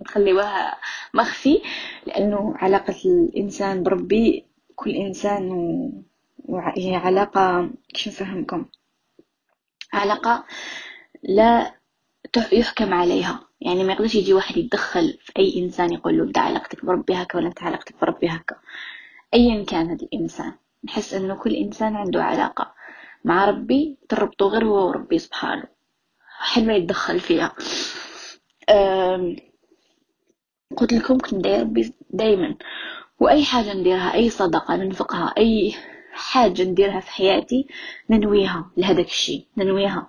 نخليوها 0.00 0.76
مخفي 1.14 1.62
لأنه 2.06 2.54
علاقة 2.56 2.96
الإنسان 3.04 3.82
بربي 3.82 4.46
كل 4.76 4.90
إنسان 4.90 5.50
و... 5.52 6.58
علاقة 6.94 7.70
كيف 7.94 8.08
نفهمكم؟ 8.22 8.66
علاقة 9.92 10.44
لا 11.22 11.74
يحكم 12.52 12.94
عليها. 12.94 13.40
يعني 13.60 13.84
ما 13.84 13.92
يقدرش 13.92 14.14
يجي 14.14 14.32
واحد 14.32 14.56
يتدخل 14.56 15.18
في 15.20 15.32
أي 15.38 15.58
إنسان 15.64 15.92
يقول 15.92 16.18
له 16.18 16.24
انت 16.24 16.38
علاقتك 16.38 16.84
بربي 16.84 17.14
هكا 17.14 17.38
ولا 17.38 17.48
انت 17.48 17.62
علاقتك 17.62 17.94
بربي 18.00 18.28
هكا. 18.28 18.56
ايا 19.34 19.64
كان 19.64 19.90
هذا 19.90 20.02
الإنسان. 20.02 20.52
نحس 20.84 21.14
أنه 21.14 21.34
كل 21.34 21.54
إنسان 21.54 21.96
عنده 21.96 22.24
علاقة 22.24 22.74
مع 23.24 23.44
ربي 23.44 23.96
تربطه 24.08 24.46
غير 24.46 24.64
هو 24.64 24.88
وربي 24.88 25.18
سبحانه. 25.18 25.64
حد 26.38 26.62
ما 26.62 26.74
يتدخل 26.74 27.20
فيها. 27.20 27.54
قلت 30.76 30.92
لكم 30.92 31.18
كنت 31.18 31.34
ندعي 31.34 31.62
ربي 31.62 31.92
دايما. 32.10 32.54
وأي 33.20 33.44
حاجة 33.44 33.74
نديرها 33.74 34.14
أي 34.14 34.30
صدقة 34.30 34.76
ننفقها 34.76 35.34
أي 35.38 35.74
حاجة 36.12 36.62
نديرها 36.62 37.00
في 37.00 37.10
حياتي 37.10 37.66
ننويها 38.10 38.70
لهداك 38.76 39.06
الشيء. 39.06 39.46
ننويها. 39.56 40.08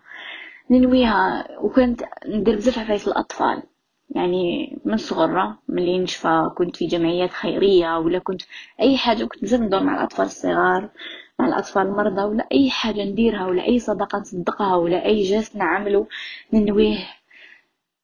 ننويها. 0.70 1.48
وكنت 1.62 2.02
ندير 2.28 2.56
بزاف 2.56 2.80
عفايس 2.80 3.08
الأطفال 3.08 3.64
يعني 4.10 4.78
من 4.86 4.98
صغرنا 4.98 5.58
ملي 5.68 6.00
نشفى 6.00 6.50
كنت 6.58 6.76
في 6.76 6.88
جمعيات 6.88 7.30
خيرية 7.30 7.98
ولا 7.98 8.20
كنت 8.20 8.42
أي 8.82 8.98
حاجة 8.98 9.26
كنت 9.26 9.42
بزاف 9.44 9.62
ندور 9.62 9.84
مع 9.84 9.96
الأطفال 9.96 10.26
الصغار 10.26 10.90
مع 11.40 11.48
الأطفال 11.48 11.88
المرضى 11.88 12.22
ولا 12.24 12.48
أي 12.52 12.70
حاجة 12.70 13.04
نديرها 13.04 13.48
ولا 13.48 13.66
أي 13.66 13.80
صدقة 13.80 14.20
نصدقها 14.20 14.76
ولا 14.76 15.06
أي 15.06 15.24
جست 15.24 15.56
نعمله. 15.56 16.08
ننويه 16.54 16.98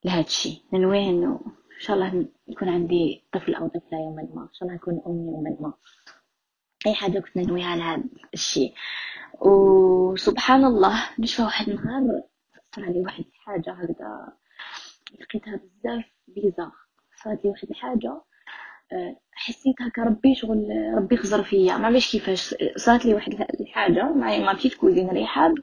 لهذا 0.05 0.21
الشيء 0.21 0.61
ننويه 0.73 1.09
إنه 1.09 1.39
إن 1.45 1.79
شاء 1.85 1.95
الله 1.95 2.25
يكون 2.47 2.69
عندي 2.69 3.23
طفل 3.33 3.55
أو 3.55 3.67
طفلة 3.67 3.99
يوما 3.99 4.27
ما. 4.35 4.41
إن 4.41 4.53
شاء 4.53 4.63
الله 4.63 4.75
يكون 4.75 5.01
أمي 5.07 5.31
يوما 5.31 5.57
ما. 5.59 5.73
أي 6.87 6.93
حاجة 6.93 7.19
كنت 7.19 7.37
ننويها 7.37 7.67
على 7.67 7.81
هذا 7.81 8.03
الشيء 8.33 8.73
وسبحان 9.41 10.65
الله 10.65 11.03
نشفى 11.19 11.41
واحد 11.41 11.69
النهار 11.69 12.21
صار 12.75 12.85
علي 12.85 12.99
واحد 13.01 13.23
الحاجة 13.35 13.71
هكذا 13.71 14.33
لقيتها 15.21 15.55
بزاف 15.55 16.05
بيزا 16.27 16.71
صارت 17.23 17.45
لي 17.45 17.49
واحد 17.51 17.69
الحاجة 17.69 18.21
آه، 18.93 19.15
حسيت 19.33 19.75
هكا 19.81 20.03
ربي 20.03 20.35
شغل 20.35 20.67
ربي 20.97 21.17
خزر 21.17 21.43
فيا. 21.43 21.77
ما 21.77 21.87
عرفتش 21.87 22.11
كيفاش 22.11 22.55
صارت 22.75 23.05
لي 23.05 23.13
واحد 23.13 23.33
الحاجة 23.59 24.13
معي 24.13 24.43
ما 24.43 24.53
مشيت 24.53 24.73
كوزين 24.73 25.07
رحاب 25.09 25.55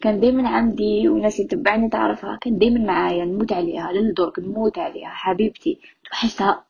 كان 0.00 0.20
دايما 0.20 0.48
عندي 0.48 1.08
وناس 1.08 1.40
يتبعني 1.40 1.88
تعرفها 1.88 2.38
كان 2.40 2.58
دايما 2.58 2.80
معايا 2.86 3.24
نموت 3.24 3.52
عليها 3.52 3.92
للدرك 3.92 4.38
نموت 4.38 4.78
عليها 4.78 5.08
حبيبتي. 5.08 5.80
توحشتها. 6.10 6.64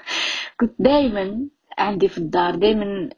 كنت 0.60 0.74
دايما 0.78 1.46
عندي 1.78 2.08
في 2.08 2.18
الدار 2.18 2.54
دايما 2.54 3.08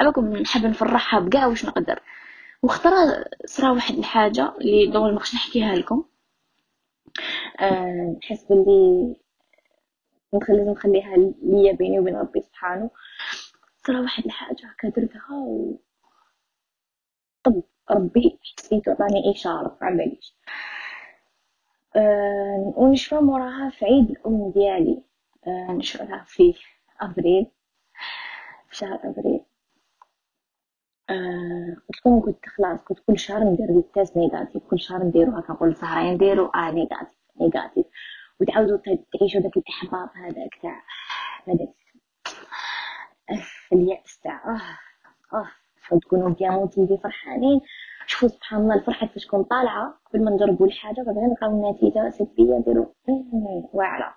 أباكم 0.00 0.36
نحب 0.36 0.66
نفرحها 0.66 1.20
بقى 1.20 1.48
واش 1.48 1.64
نقدر. 1.66 2.00
واخترى 2.62 3.24
صرا 3.46 3.70
واحد 3.70 3.94
الحاجة 3.94 4.54
اللي 4.60 4.86
دونك 4.86 5.12
ما 5.14 5.20
نحكيها 5.34 5.74
لكم. 5.74 6.04
نحس 8.18 8.44
باللي 8.44 9.16
لازم 10.48 10.70
نخليها 10.70 11.16
ليا 11.42 11.72
بيني 11.72 11.98
وبين 12.00 12.16
ربي 12.16 12.40
سبحانه. 12.40 12.90
صرا 13.86 14.00
واحد 14.00 14.24
الحاجة 14.24 14.66
هكا 14.66 14.88
درتها 14.88 15.34
و 15.34 15.78
طب 17.44 17.62
ربي 17.90 18.38
حسيت 18.58 18.88
عطاني 18.88 19.30
إشارة 19.34 19.78
معليش 19.82 20.36
أه 21.96 22.72
ونشفى 22.76 23.14
موراها 23.14 23.70
في 23.70 23.84
عيد 23.84 24.10
الأم 24.10 24.50
ديالي. 24.50 25.02
أه 25.46 25.72
نشفى 25.72 26.20
في 26.26 26.54
أفريل 27.00 27.46
في 28.68 28.76
شهر 28.76 28.94
أفريل 29.10 29.40
آه 31.10 31.76
قلت 32.04 32.46
خلاص 32.46 32.80
كل 33.06 33.18
شهر 33.18 33.44
ندير 33.44 33.66
لي 33.72 33.84
test 33.94 34.16
négatif 34.16 34.62
كل 34.70 34.80
شهر 34.80 35.02
نديرو 35.04 35.32
هكا 35.32 35.52
نقول 35.52 35.76
سهرة 35.76 36.10
نديرو 36.12 36.46
آه 36.46 36.70
négatif 36.70 37.18
négatif. 37.40 37.86
وتعاودوا 38.40 38.78
تعيشوا 39.12 39.40
داك 39.40 39.56
الإحباط 39.56 40.08
هذاك 40.16 40.58
تاع 40.62 40.82
هذاك 41.48 41.74
اليأس 43.72 44.20
تاع 44.20 44.44
آه 44.54 45.36
آه 45.36 45.48
تكونوا 45.98 46.28
bien 46.30 46.52
motivées 46.52 46.96
فرحانين. 46.96 47.60
شوفوا 48.06 48.28
سبحان 48.28 48.60
الله 48.60 48.74
الفرحة 48.74 49.06
فاش 49.06 49.26
تكون 49.26 49.42
طالعة 49.42 50.00
قبل 50.10 50.24
ما 50.24 50.30
نجربوا 50.30 50.66
الحاجة 50.66 51.02
بعدين 51.06 51.22
نلقاو 51.24 51.50
النتيجة 51.50 52.10
سلبية 52.10 52.54
نديرو 52.58 52.94
واعرة. 53.72 54.14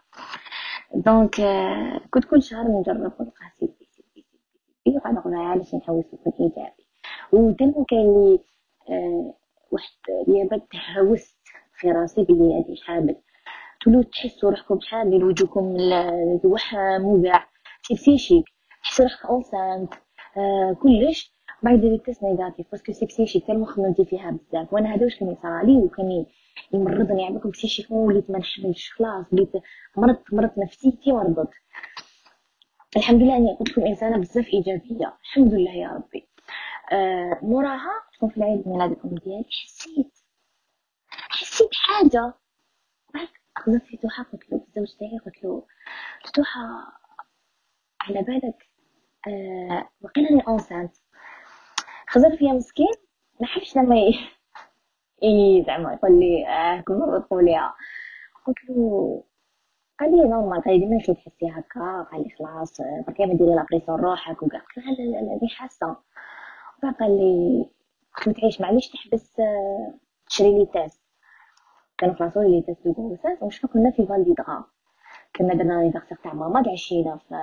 donc 0.96 1.40
آه 1.40 2.02
كنت 2.12 2.26
كل 2.26 2.44
شهر 2.44 2.68
نجرب 2.68 2.98
ونلقى 3.20 3.52
سلبي 3.60 3.88
سلبي 3.92 4.26
سلبي 4.86 4.98
وقاعدة 4.98 5.20
نقول 5.20 5.36
علاش 5.36 5.76
نحوس 5.76 6.06
يكون 6.14 6.34
إيجابي؟ 6.40 6.83
ودائما 7.32 7.86
كاين 7.90 8.14
لي 8.14 8.40
آه 8.90 9.34
واحد 9.72 9.90
اليابات 10.28 10.62
تهوست 10.72 11.38
في 11.80 11.92
راسي 11.92 12.24
بلي 12.24 12.54
هادي 12.60 12.82
حامل 12.86 13.16
تولو 13.84 14.02
تحسوا 14.02 14.50
روحكم 14.50 14.80
حامل 14.80 15.24
وجوكم 15.24 15.76
الوحم 16.46 17.02
موجع 17.02 17.46
سي 17.88 17.94
بسيشيك 17.94 18.46
تحسوا 18.84 19.06
روحك 19.06 19.26
اونسانت 19.26 19.94
آه 20.38 20.74
كلش 20.82 21.34
بعد 21.64 21.82
ديري 21.82 21.98
تيست 21.98 22.24
نيجاتيف 22.24 22.72
باسكو 22.72 22.92
سي 22.94 23.06
بسيشيك 23.06 23.46
كان 23.48 23.66
خممتي 23.66 24.06
فيها 24.06 24.32
بزاف. 24.32 24.74
وأنا 24.74 24.96
هذا 24.96 25.04
واش 25.04 25.20
كان 25.20 25.32
يصرالي 25.32 25.78
وكان 25.78 26.26
يمرضني 26.74 27.26
عباكم 27.26 27.50
بسيشيك 27.50 27.92
وليت 27.92 28.30
ما 28.32 28.40
نحملش 28.40 28.92
خلاص 28.92 29.26
وليت 29.34 29.52
مرضت 29.98 30.34
مرضت 30.34 30.58
نفسيتي 30.58 31.12
مرضت 31.12 31.50
الحمد 32.98 33.22
لله 33.22 33.38
أني 33.38 33.54
قلت 33.60 33.70
لكم 33.70 33.82
إنسانة 33.86 34.18
بزاف 34.18 34.48
إيجابية. 34.54 35.14
الحمد 35.24 35.54
لله 35.54 35.72
يا 35.72 35.88
ربي. 35.90 36.28
موراها 37.42 37.92
تكون 38.14 38.30
في 38.30 38.38
العيد 38.38 38.68
ميلاد 38.68 38.92
الأم 38.92 39.16
ديالي. 39.16 39.46
حسيت 39.52 40.14
حسيت 41.10 41.70
حاجة. 41.74 42.34
خذت 43.58 43.84
في 43.84 43.98
توحة 43.98 44.24
قلت 44.24 44.52
له 44.52 44.62
الزوج 44.68 44.98
تاعي 45.00 45.18
قلت 45.26 45.44
له 45.44 45.66
توحة 46.34 46.62
على 48.02 48.22
بالك. 48.22 48.70
آه 49.28 49.90
وقيل 50.02 50.28
أني 50.28 50.42
enceinte 50.48 50.96
خزر 52.10 52.38
فيها 52.38 52.54
مسكين. 52.54 52.94
ما 53.42 53.48
حبش 53.48 53.78
لما 53.78 53.96
اي 55.24 55.64
زعما 55.68 55.94
يقول 55.94 56.20
لي 56.20 56.48
آه 56.48 56.82
كل 56.82 56.94
مرة 56.94 57.20
تقوليها 57.20 57.76
قلت 58.48 58.58
له 58.70 59.24
قال 60.00 60.12
لي 60.12 60.24
normal 60.30 60.62
قال 60.64 60.74
لي 60.74 60.80
ديما 60.86 61.00
تحسي 61.00 61.50
هكا. 61.52 62.08
قال 62.12 62.24
لي 62.24 62.30
خلاص 62.40 62.82
بركي 63.08 63.26
ما 63.26 63.34
ديري 63.34 63.56
لابريسيون 63.56 64.00
روحك. 64.02 64.44
وكاع 64.44 64.60
قلت 64.60 64.78
له 64.78 64.84
لا 64.94 65.22
لا 65.22 65.40
لا 65.42 65.48
حاسة. 65.50 65.96
قال 66.92 67.18
لي 67.18 67.66
كنت 68.24 68.38
تعيش 68.40 68.62
معليش 68.62 68.90
تحبس 68.90 69.40
آه، 69.40 69.94
تشري 70.28 70.60
لي 70.60 70.66
تاس. 70.66 71.02
كانوا 71.98 72.16
فراسو 72.16 72.42
لي 72.42 72.62
تاس 72.62 72.78
دو 72.88 73.18
ومش 73.42 73.62
كنا 73.62 73.92
في 73.92 74.06
فالدي 74.06 74.34
دغا. 74.34 74.64
كنا 75.36 75.54
درنا 75.54 75.74
لانيفرسير 75.74 76.18
تاع 76.24 76.34
ماما 76.34 76.64
عشينا 76.74 77.18
في 77.18 77.36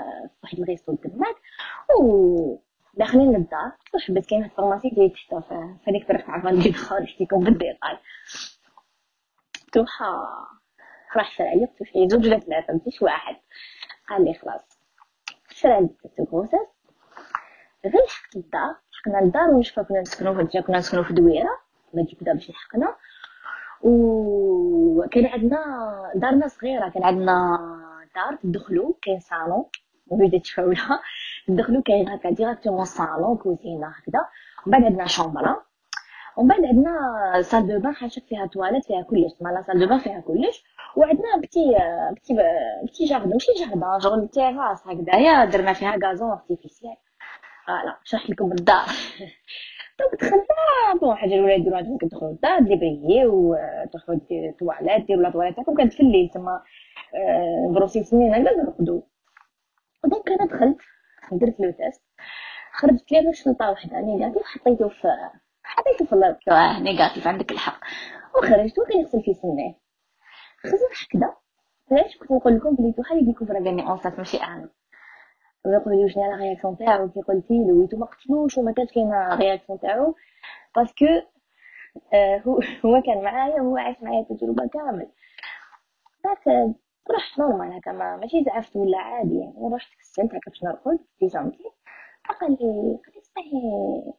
واحد 0.43 0.59
الغيستو 0.59 0.95
تماك 0.95 1.37
و 2.01 2.57
داخلين 2.95 3.33
للدار 3.33 3.73
قلت 3.95 4.03
حبيت 4.03 4.27
كاين 4.27 4.41
واحد 4.41 4.51
الفارماسي 4.51 4.89
اللي 4.89 5.09
تحت 5.09 5.35
في 5.35 5.75
هذيك 5.89 6.03
الطريق 6.03 6.27
تاع 6.27 6.41
فالدي 6.43 6.71
دغا 6.71 7.01
نحكيكم 7.01 7.41
بالديتاي 7.41 7.99
توحا. 9.73 10.07
راح 11.17 11.37
شرى 11.37 11.55
لي 11.55 11.69
شري 11.93 12.09
زوج 12.09 12.27
ولا 12.27 12.39
ثلاثة 12.39 12.81
ماشي 12.87 13.05
واحد. 13.05 13.37
قال 14.09 14.25
لي 14.25 14.35
خلاص. 14.35 14.79
شرى 15.51 15.81
لي 15.81 15.89
تاس 16.03 16.27
دو 16.31 16.47
غير 17.85 18.03
لحقت 18.07 18.37
للدار 18.37 18.75
لحقنا 18.93 19.25
للدار 19.25 19.51
ونشفى 19.51 19.85
كنا 19.85 20.01
نسكنو 20.01 20.35
في 20.35 20.63
كنا 20.63 20.79
نسكنو 20.79 21.03
في 21.03 21.13
دويرة. 21.13 21.59
ما 21.95 22.03
تجيب 22.03 22.19
باش 22.25 22.51
لحقنا 22.51 22.95
وكان 23.83 25.27
عندنا 25.27 25.61
دارنا 26.15 26.49
صغيرة 26.49 26.89
كان 26.89 27.05
عندنا 27.05 27.59
دار 28.15 28.35
تدخلو 28.43 28.99
كاين 29.03 29.21
صالون. 29.21 29.65
موجودة 30.11 30.39
تفاولة 30.39 31.01
تدخلو 31.49 31.83
كاين 31.83 32.09
هكا 32.09 32.31
ديراكتومون 32.31 32.85
صالون 32.85 33.37
كوزينة 33.37 33.87
هكذا. 33.87 34.27
ومن 34.67 34.73
بعد 34.73 34.85
عندنا 34.85 35.07
شومبرا 35.07 35.63
ومن 36.37 36.49
بعد 36.49 36.65
عندنا 36.65 37.43
salle 37.43 37.67
de 37.67 37.79
bain 37.79 37.95
حاجة 37.95 38.21
فيها 38.29 38.47
تواليت 38.47 38.85
فيها 38.85 39.03
كلش. 39.03 39.33
مالا 39.41 39.63
salle 39.63 39.81
de 39.81 39.87
bain 39.87 39.99
فيها 39.99 40.21
كلش. 40.21 40.65
وعندنا 40.97 41.37
petit 41.43 41.77
petit 42.13 42.37
petit 42.85 43.05
jardin 43.05 43.31
ماشي 43.31 43.53
jardin 43.53 44.01
شغل 44.01 44.29
تيراس 44.29 44.87
هكذايا 44.87 45.45
درنا 45.45 45.73
فيها 45.73 45.99
gazon 46.05 46.31
artificiel 46.31 46.97
voilà 47.67 47.99
شرح 48.05 48.31
لكم 48.31 48.53
الدار. 48.53 48.87
donc 49.99 50.15
دخلنا 50.21 50.45
bon 51.01 51.17
حاجة 51.17 51.35
الولاد 51.35 51.61
يديرو 51.61 51.77
عندهم 51.77 51.99
كيدخلو 51.99 52.31
للدار 52.31 52.61
ديبريي 52.61 53.25
تروحو 53.93 54.15
ديرو 54.15 54.53
تواليت 54.59 55.07
ديرو 55.07 55.21
la 55.23 55.31
toilette. 55.31 55.57
تاعكم 55.57 55.75
كانت 55.75 55.93
في 55.93 56.01
الليل 56.01 56.29
تما 56.35 56.63
نبروسيو 57.71 58.03
سنين 58.03 58.35
هكذا 58.35 58.57
نرقدو. 58.57 59.03
donc 60.05 60.29
أنا 60.29 60.47
دخلت 60.47 60.79
درت 61.33 61.61
le 61.61 61.71
test 61.71 62.03
خرجت 62.73 63.13
لي 63.13 63.19
غير 63.19 63.33
شلطة 63.33 63.71
وحده 63.71 64.01
négatif 64.01 64.43
حطيتو 64.43 64.89
في 64.89 65.09
حطيتو 65.63 66.05
في 66.05 66.13
ال 66.13 66.16
lavabo 66.16 66.39
négatif 66.81 67.27
عندك 67.27 67.53
الحق. 67.53 67.81
وخرجت 68.39 68.79
وكان 68.79 69.01
يغسل 69.01 69.23
في 69.23 69.35
سنيه 69.35 69.75
خزر 70.65 71.07
هكذا 71.07 71.35
علاش؟ 71.93 72.17
كنت 72.17 72.31
نقول 72.31 72.57
لكم 72.57 72.75
بلي 72.75 72.93
تو 72.93 73.03
خلي 73.03 73.21
يديكم 73.21 73.47
في 73.47 73.53
راني 73.53 73.83
enceinte 73.83 74.19
ماشي 74.19 74.37
أنا 74.37 74.69
لي 75.67 76.09
شنو 76.09 76.31
la 76.31 76.37
réaction 76.37 76.77
تاعو 76.77 77.09
كي 77.09 77.21
قلتي 77.21 77.65
له 77.65 77.73
ويتو 77.73 77.97
ما 77.97 78.07
قتلوش 78.07 78.59
وما 78.59 78.73
كانش 78.73 78.93
كاينة 78.93 79.35
réaction 79.35 79.81
تاعو 79.81 80.15
parce 80.77 80.95
que 80.96 81.07
هو 82.85 83.03
كان 83.07 83.23
معايا 83.23 83.63
وهو 83.63 83.77
عايش 83.77 84.03
معايا 84.03 84.21
التجربه 84.21 84.69
كامل 84.69 85.09
بعد 86.25 86.75
رحت 87.11 87.39
normal 87.39 87.73
هكا 87.73 87.93
ما 87.93 88.17
ماشي 88.17 88.45
زعفت 88.45 88.77
ولا 88.77 88.99
عادي 88.99 89.39
يعني 89.39 89.75
رحت 89.75 89.89
كسلت 90.01 90.35
هكا 90.35 90.51
باش 90.51 90.65
نرقد 90.65 90.97
في 90.97 91.25
بيجامتي 91.25 91.65
فقال 92.29 92.51
لي 92.51 92.99
قال 93.37 93.45
لي 93.53 94.13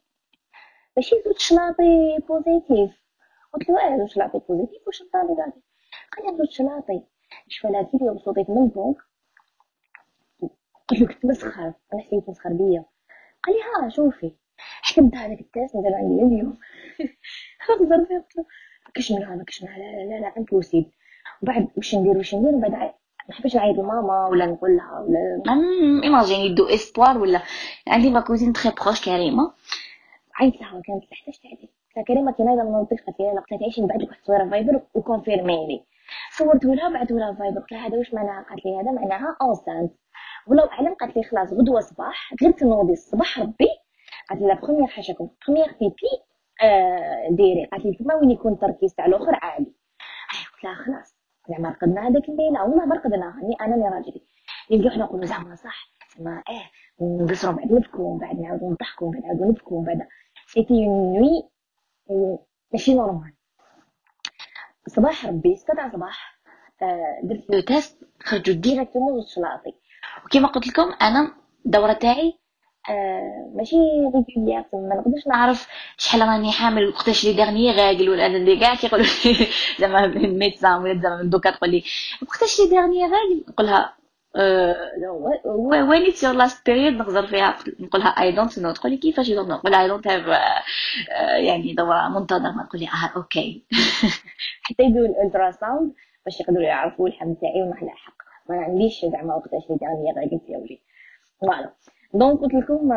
ماشي 0.97 1.15
زوج 1.25 1.37
شلاطي 1.37 2.17
positif 2.27 3.01
قلت 3.53 3.69
له 3.69 3.93
آه 3.93 3.97
زوج 3.97 4.07
شلاطي 4.07 4.39
positif 4.39 4.87
واش 4.87 5.01
نطالي 5.01 5.35
قال 6.11 6.25
لي 6.31 6.37
زوج 6.37 6.49
شلاطي 6.49 7.03
شفالها 7.47 7.83
كي 7.83 7.97
بصوتي 7.97 8.45
من 8.49 8.57
البنك 8.63 8.97
قلت 10.87 10.99
له 11.01 11.07
كنت 11.07 11.25
مسخر 11.25 11.73
أنا 11.93 12.01
حسيت 12.01 12.29
مسخر 12.29 12.49
بيا. 12.49 12.85
قال 13.43 13.55
لي 13.55 13.61
ها 13.85 13.89
شوفي 13.89 14.31
حكمت 14.81 15.15
هذاك 15.15 15.39
الكاس 15.41 15.75
مازال 15.75 15.93
عندي 15.93 16.23
اليوم. 16.35 16.57
خزر 17.65 18.05
فيه 18.05 18.17
قلت 18.17 18.35
له 18.37 18.45
كاش 18.93 19.11
منها 19.11 19.35
ما 19.35 19.43
كاش 19.43 19.63
منها 19.63 19.77
لا 19.77 19.83
لا 19.83 20.09
لا, 20.09 20.19
لا 20.21 20.33
impossible 20.37 20.91
وبعد 21.43 21.67
واش 21.77 21.95
ندير 21.95 22.17
واش 22.17 22.35
ندير؟ 22.35 22.55
وبعد 22.55 22.71
ما 22.71 22.93
نحبش 23.29 23.55
نعيط 23.55 23.77
لماما 23.77 24.27
ولا 24.27 24.45
نقول 24.45 24.77
لها 24.77 24.99
ولا 24.99 25.41
imaginez 26.03 26.53
des 26.55 26.65
espoirs 26.65 27.17
ولا. 27.17 27.41
عندي 27.87 28.09
ma 28.09 28.19
cousine 28.19 28.53
très 28.53 28.73
proche 28.81 29.05
كريمة. 29.05 29.53
عيطت 30.35 30.61
لها 30.61 30.81
كانت 30.85 31.03
تحتاج 31.11 31.33
تعيط 31.43 31.59
قلت 31.97 32.07
كريمة 32.07 32.31
كي 32.31 32.43
نايضه 32.43 32.61
من 32.63 32.67
المنطقة 32.67 33.13
ديالنا 33.19 33.41
قلت 33.41 33.59
تعيش 33.59 33.79
نبعث 33.79 33.97
لك 34.01 34.07
واحد 34.09 34.19
الصورة 34.21 34.49
فايبر 34.49 34.81
و 34.93 35.01
confirme 35.01 35.67
لي. 35.67 35.83
صورته 36.37 36.75
لها 36.75 36.89
بعثوا 36.89 37.19
لها 37.19 37.33
فايبر 37.33 37.59
قلت 37.59 37.71
لها 37.71 37.87
هذا 37.87 37.97
واش 37.97 38.13
معناها؟ 38.13 38.45
قالت 38.49 38.65
لي 38.65 38.75
هذا 38.81 38.91
معناها 38.91 39.37
enceinte 39.41 39.91
والله 40.47 40.63
أعلم 40.63 40.93
قالت 40.93 41.17
لي 41.17 41.23
خلاص 41.23 41.53
غدوة 41.53 41.79
صباح 41.79 42.33
غير 42.41 42.51
تنوضي 42.51 42.93
الصباح 42.93 43.39
ربي 43.39 43.67
قالت 44.29 44.41
لي 44.41 44.47
la 44.47 44.61
première 44.61 44.87
حاجة 44.87 45.13
كون 45.13 45.29
première 45.47 45.67
pipi 45.79 46.11
آه 46.63 47.29
ديري 47.31 47.65
قالت 47.65 47.85
لي 47.85 47.93
تما 47.93 48.15
وين 48.15 48.31
يكون 48.31 48.53
التركيز 48.53 48.95
تاع 48.95 49.05
الأخر 49.05 49.35
عالي. 49.41 49.65
قلت 50.53 50.63
لها 50.63 50.75
خلاص. 50.75 51.15
زعما 51.49 51.69
رقدنا 51.69 52.07
هذيك 52.07 52.29
الليلة 52.29 52.63
والله 52.63 52.85
ما 52.85 52.95
رقدنا 52.95 53.39
هني 53.39 53.55
أنا 53.61 53.75
اللي 53.75 53.87
راجلي. 53.87 54.21
نبداو 54.71 54.89
حنا 54.91 55.03
نقولوا 55.03 55.25
زعما 55.25 55.55
صح. 55.55 55.87
زعما 56.17 56.43
آه 56.49 56.69
نقصروا 57.03 57.53
بعد 57.53 57.71
نبكوا 57.71 58.19
بعد 58.19 58.39
نعاودوا 58.39 58.71
نضحكوا 58.71 59.11
بعد 59.11 59.23
نعاودوا 59.23 59.45
نبكوا 59.45 59.83
بعد. 59.85 60.07
c'était 60.47 60.73
une 60.73 61.13
nuit 61.13 61.49
ماشي 62.73 62.93
normal 62.93 63.33
صباح 64.87 65.25
ربي 65.25 65.55
ستة 65.55 65.91
صباح 65.91 66.39
آه 66.81 67.19
درت 67.23 67.49
le 67.49 67.59
test 67.61 68.03
خرجوا 68.19 68.55
directement 68.55 69.13
زوج 69.21 69.27
شلاطي 69.27 69.73
وكما 70.25 70.47
قلت 70.47 70.67
لكم 70.67 70.93
أنا 71.01 71.33
الدورة 71.65 71.93
تاعي 71.93 72.33
آه 72.89 73.51
ماشي 73.55 73.75
régulière 74.15 74.63
ما 74.73 74.95
نقدرش 74.95 75.27
نعرف 75.27 75.67
شحال 75.97 76.21
راني 76.21 76.51
حامل 76.51 76.87
وقتاش 76.87 77.25
les 77.25 77.33
dernières 77.33 77.71
règles 77.71 78.09
ولا 78.09 78.25
اللي 78.25 78.59
كاع 78.59 78.75
كيقولوا 78.75 79.05
لي 79.25 79.47
زعما 79.79 80.05
ال 80.05 80.15
médecin 80.15 80.81
ولا 80.81 81.01
زعما 81.01 81.21
الدكتور 81.21 81.51
تقول 81.51 81.69
لي 81.71 81.83
وقتاش 82.21 82.59
les 82.59 82.69
dernières 82.69 83.03
règles؟ 83.03 83.43
نقولها 83.49 83.95
when's 85.89 86.11
your 86.11 86.31
last 86.31 86.65
period 86.65 86.93
نخزر 86.93 87.27
فيها 87.27 87.57
نقولها 87.79 88.07
I 88.07 88.31
don't 88.31 88.59
know 88.59 88.71
تقول 88.71 88.91
لي 88.91 88.97
كيفاش 88.97 89.31
don't 89.31 89.49
know 89.49 89.55
نقول 89.55 89.75
I 89.75 89.87
don't 89.87 90.07
have 90.07 90.27
يعني 91.47 91.73
دورة 91.73 92.09
منتظمه 92.09 92.65
تقول 92.67 92.81
لي 92.81 92.87
آه 92.87 93.17
okay 93.17 93.65
حتى 94.65 94.83
يديروا 94.83 95.07
ال 95.07 95.51
ultrasound 95.51 95.93
باش 96.25 96.39
يقدروا 96.39 96.63
يعرفوا 96.63 97.07
الحمل 97.07 97.35
تاعي 97.41 97.61
ونحل 97.61 97.89
حق 97.89 98.20
ما 98.51 98.63
عنديش 98.63 99.05
زعما 99.05 99.35
وقتاش 99.35 99.69
لي 99.69 99.77
يا 100.49 100.57
ولي 100.57 100.79
فوالا 101.41 101.73
دونك 102.13 102.39
قلت 102.39 102.53
لكم 102.53 102.89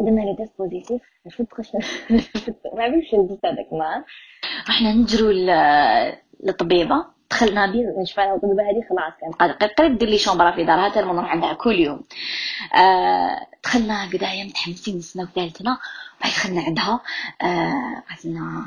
درنا 0.00 0.20
لي 0.20 0.36
تيست 0.36 0.58
بوزيتيف 0.58 1.02
شو 1.28 1.44
تخش 1.44 1.74
ما 2.74 2.82
عرفتش 2.82 3.14
لبست 3.14 3.46
هذاك 3.46 3.72
ما 3.72 4.04
رحنا 4.68 4.92
نجرو 4.92 5.30
للطبيبه 6.44 7.16
دخلنا 7.30 7.72
بي 7.72 7.86
نشفى 7.98 8.20
الطبيبه 8.20 8.62
هذه 8.62 8.82
خلاص 8.90 9.36
كانت 9.38 9.72
قريب 9.78 9.98
دير 9.98 10.08
لي 10.08 10.18
شومبرا 10.18 10.50
في 10.50 10.64
دارها 10.64 10.88
تما 10.88 11.12
نروح 11.12 11.30
عندها 11.30 11.52
كل 11.52 11.74
يوم. 11.80 12.04
آه 12.74 13.46
دخلنا 13.64 14.08
قدايا 14.12 14.44
متحمسين 14.44 14.96
نسمعو 14.96 15.26
ثالثنا 15.26 15.78
بعد 16.22 16.30
دخلنا 16.30 16.60
عندها 16.60 17.00
آه 17.42 18.02
قالت 18.08 18.26
لنا 18.26 18.64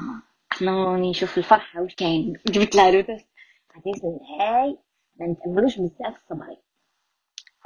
قالت 0.51 0.61
لنا 0.61 0.97
نشوف 1.09 1.37
الفرحة 1.37 1.81
واش 1.81 1.95
كاين. 1.95 2.33
جبت 2.47 2.75
لها 2.75 2.91
لو 2.91 3.01
تيست 3.01 3.27
قالت 3.73 4.03
لي 4.03 4.19
هاي. 4.39 4.77
ما 5.19 5.27
نتاملوش 5.27 5.77
بزاف 5.79 6.15
الصبري. 6.17 6.57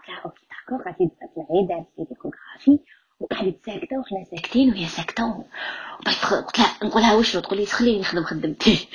d'accord 0.07 0.83
قالت 0.85 0.99
لي 1.01 1.07
دخلت 1.07 1.37
العيد 1.49 1.67
دارت 1.67 1.87
لي 1.97 2.05
l'échographie 2.05 2.79
وقعدت 3.19 3.65
ساكتة 3.65 3.99
وحنا 3.99 4.23
ساكتين 4.23 4.69
وهي 4.69 4.85
ساكتة 4.85 5.25
وبعد 5.25 6.15
قلت 6.45 6.59
لها 6.59 6.89
نقولها 6.89 7.15
واش 7.15 7.33
تقول 7.33 7.59
لي 7.59 7.65
تخليني 7.65 7.99
نخدم 7.99 8.23
خدمتي. 8.23 8.89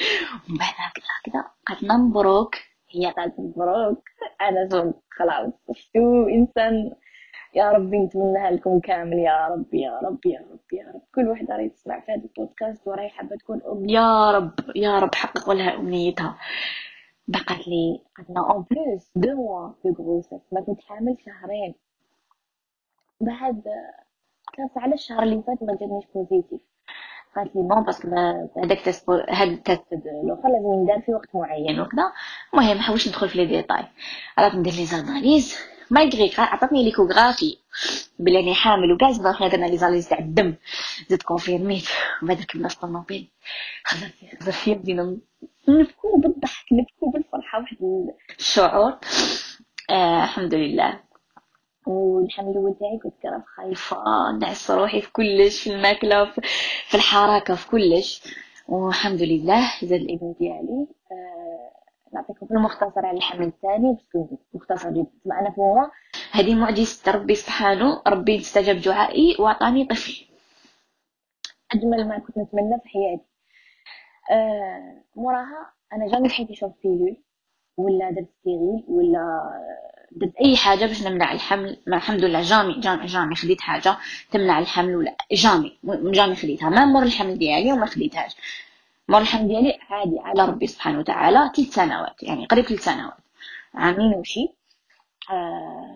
ومن 0.48 0.58
بعد 0.58 0.74
هكذا 0.76 1.04
هكذا 1.20 1.44
قالت 1.66 1.82
لنا 1.82 1.96
مبروك. 1.96 2.54
هي 2.90 3.10
قالت 3.10 3.34
مبروك. 3.38 4.02
أنا 4.40 4.68
زون 4.70 4.94
خلاص 5.10 5.52
شفتو 5.68 6.28
إنسان 6.28 6.92
يا 7.54 7.70
ربي 7.72 7.98
نتمناها 7.98 8.50
لكم 8.50 8.80
كامل 8.80 9.18
يا 9.18 9.48
رب 9.48 9.74
يا 9.74 9.98
رب 10.04 10.26
يا 10.26 10.38
رب 10.50 10.72
يا 10.72 10.92
رب 10.94 11.02
كل 11.14 11.28
وحده 11.28 11.56
راهي 11.56 11.68
تسمع 11.68 12.00
في 12.00 12.12
هذا 12.12 12.22
البودكاست 12.22 12.88
وراهي 12.88 13.08
حابة 13.08 13.36
تكون 13.36 13.62
أم. 13.62 13.88
يا 13.88 14.30
رب 14.30 14.52
يا 14.76 14.98
رب 14.98 15.14
حققوا 15.14 15.54
لها 15.54 15.74
أمنيتها. 15.74 16.38
بقات 17.28 17.68
لي. 17.68 18.02
لنا 18.28 18.50
en 18.50 18.64
plus 18.70 19.10
deux 19.16 19.34
mois 19.34 19.72
de 19.84 19.94
grossesse 19.98 20.40
ما 20.52 20.60
كنت 20.60 20.80
حامل 20.80 21.16
شهرين. 21.26 21.74
بعد 23.20 23.62
قلت 24.58 24.78
على 24.78 24.94
الشهر 24.94 25.22
اللي 25.22 25.42
فات 25.46 25.62
ما 25.62 25.72
جاتنيش 25.72 26.04
positif 26.14 26.60
قالت 27.36 27.56
لي 27.56 27.62
bon 27.62 27.82
parce 27.84 27.99
que 27.99 28.08
هذاك 28.64 28.80
test 28.80 29.10
هاد 29.10 29.48
ال 29.48 29.57
test 29.57 29.92
الآخر 29.92 30.48
لازم 30.48 30.72
يندار 30.74 31.00
في 31.00 31.14
وقت 31.14 31.34
معين 31.34 31.80
وكذا. 31.80 32.12
المهم 32.54 32.78
حاولش 32.78 33.08
ندخل 33.08 33.28
في 33.28 33.38
les 33.38 33.46
détails. 33.46 33.84
راه 34.38 34.56
ندير 34.56 34.72
les 34.72 34.84
analyses. 34.84 35.56
malgré 35.90 36.32
عطاتني 36.38 36.84
l'échographie 36.84 37.58
بلي 38.18 38.36
راني 38.36 38.54
حامل 38.54 38.92
وكاع 38.92 39.12
زعما 39.12 39.32
حنا 39.32 39.48
درنا 39.48 39.66
les 39.66 39.76
analyses 39.76 40.08
تاع 40.08 40.18
الدم 40.18 40.54
زدت 41.08 41.22
كونفيرميت 41.22 41.88
وبعد 42.22 42.40
ركبنا 42.40 42.68
في 42.68 42.74
الطوموبيل 42.74 43.28
خزر 43.84 44.08
فيه 44.08 44.38
خزر 44.40 44.52
فيه 44.52 44.74
بدينا 44.74 45.16
نبكو 45.68 46.16
بالضحك 46.20 46.66
نبكو 46.72 47.10
بالفرحه 47.10 47.58
واحد 47.60 47.76
الشعور 48.38 48.98
آه 49.90 50.24
الحمد 50.24 50.54
لله 50.54 51.00
والحمل 51.86 52.48
الأول 52.50 52.74
تاعي 52.80 52.98
كنت 53.02 53.22
كرا 53.22 53.42
خايفه 53.56 53.96
نعس 54.40 54.70
روحي 54.70 55.00
في 55.00 55.12
كلش 55.12 55.62
في 55.62 55.70
الماكله 55.72 56.30
في 56.88 56.94
الحركه 56.94 57.54
في 57.54 57.68
كلش 57.68 58.22
والحمد 58.68 59.22
لله 59.22 59.70
زاد 59.82 60.00
الابن 60.00 60.34
ديالي 60.40 60.86
آه 61.12 61.70
نعطيكم 62.14 62.46
المختصر 62.50 63.06
على 63.06 63.16
الحمل 63.16 63.46
الثاني 63.46 63.92
باسكو 63.92 64.38
مختصر 64.54 64.90
جدا. 64.90 65.10
أنا 65.26 65.50
فورا 65.50 65.90
هذه 66.32 66.54
معجزة 66.54 67.12
ربي 67.12 67.34
سبحانه. 67.34 68.02
ربي 68.06 68.38
استجاب 68.38 68.80
دعائي 68.80 69.36
وأعطاني 69.38 69.84
طفل. 69.84 70.24
أجمل 71.72 72.08
ما 72.08 72.18
كنت 72.18 72.38
نتمنى 72.38 72.80
في 72.82 72.88
حياتي. 72.88 73.24
آه 74.30 75.02
موراها 75.16 75.72
أنا 75.92 76.12
jamais 76.12 76.28
حياتي 76.28 76.54
شربت 76.54 76.74
pilule 76.84 77.16
ولا 77.76 78.10
درت 78.10 78.28
stérilet 78.40 78.84
ولا 78.88 79.50
درت 80.12 80.36
أي 80.44 80.56
حاجة 80.56 80.86
باش 80.86 81.06
نمنع 81.06 81.32
الحمل. 81.32 81.76
ما 81.86 81.96
الحمد 81.96 82.24
لله 82.24 82.40
jamais 82.42 82.80
jamais 82.80 83.06
jamais 83.06 83.34
خديت 83.34 83.60
حاجة 83.60 83.96
تمنع 84.30 84.58
الحمل 84.58 84.96
ولا 84.96 85.16
jamais 85.32 85.78
jamais 85.84 86.34
خديتها. 86.34 86.68
ما 86.70 86.84
مر 86.84 87.02
الحمل 87.02 87.38
ديالي 87.38 87.72
وما 87.72 87.86
خديتهاش. 87.86 88.36
مر 89.08 89.18
الحمل 89.20 89.48
ديالي 89.48 89.78
عادي 89.90 90.18
على 90.18 90.44
ربي 90.44 90.66
سبحانه 90.66 90.98
وتعالى 90.98 91.50
ثلاث 91.56 91.68
سنوات 91.74 92.22
يعني 92.22 92.46
قريب 92.46 92.64
ثلاث 92.64 92.84
سنوات. 92.84 93.14
عامين 93.74 94.14
وشي. 94.14 94.48
آه 95.30 95.94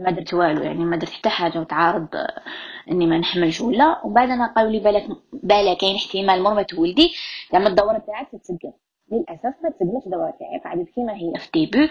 ما 0.00 0.10
درت 0.10 0.34
والو 0.34 0.62
يعني 0.62 0.84
ما 0.84 0.96
درت 0.96 1.10
حتى 1.10 1.28
حاجة 1.28 1.58
وتعارض 1.58 2.08
آه 2.14 2.42
إني 2.90 3.06
ما 3.06 3.18
نحملش 3.18 3.60
ولا. 3.60 4.00
وبعد 4.04 4.30
أنا 4.30 4.46
قالوا 4.46 4.70
لي 4.70 4.80
بالك 4.80 5.06
بالك 5.32 5.76
كاين 5.76 5.96
احتمال 5.96 6.42
مر 6.42 6.54
ما 6.54 6.62
تولدي. 6.62 7.12
زعما 7.52 7.68
الدورة 7.68 7.98
تاعك 8.06 8.28
تتسجل. 8.32 8.72
للأسف 9.12 9.54
ما 9.62 9.70
تسجلتش 9.70 10.06
الدورة 10.06 10.34
تاعي 10.38 10.60
قعدت 10.64 10.88
كيما 10.94 11.12
هي 11.14 11.32
في 11.38 11.50
ديبي 11.54 11.90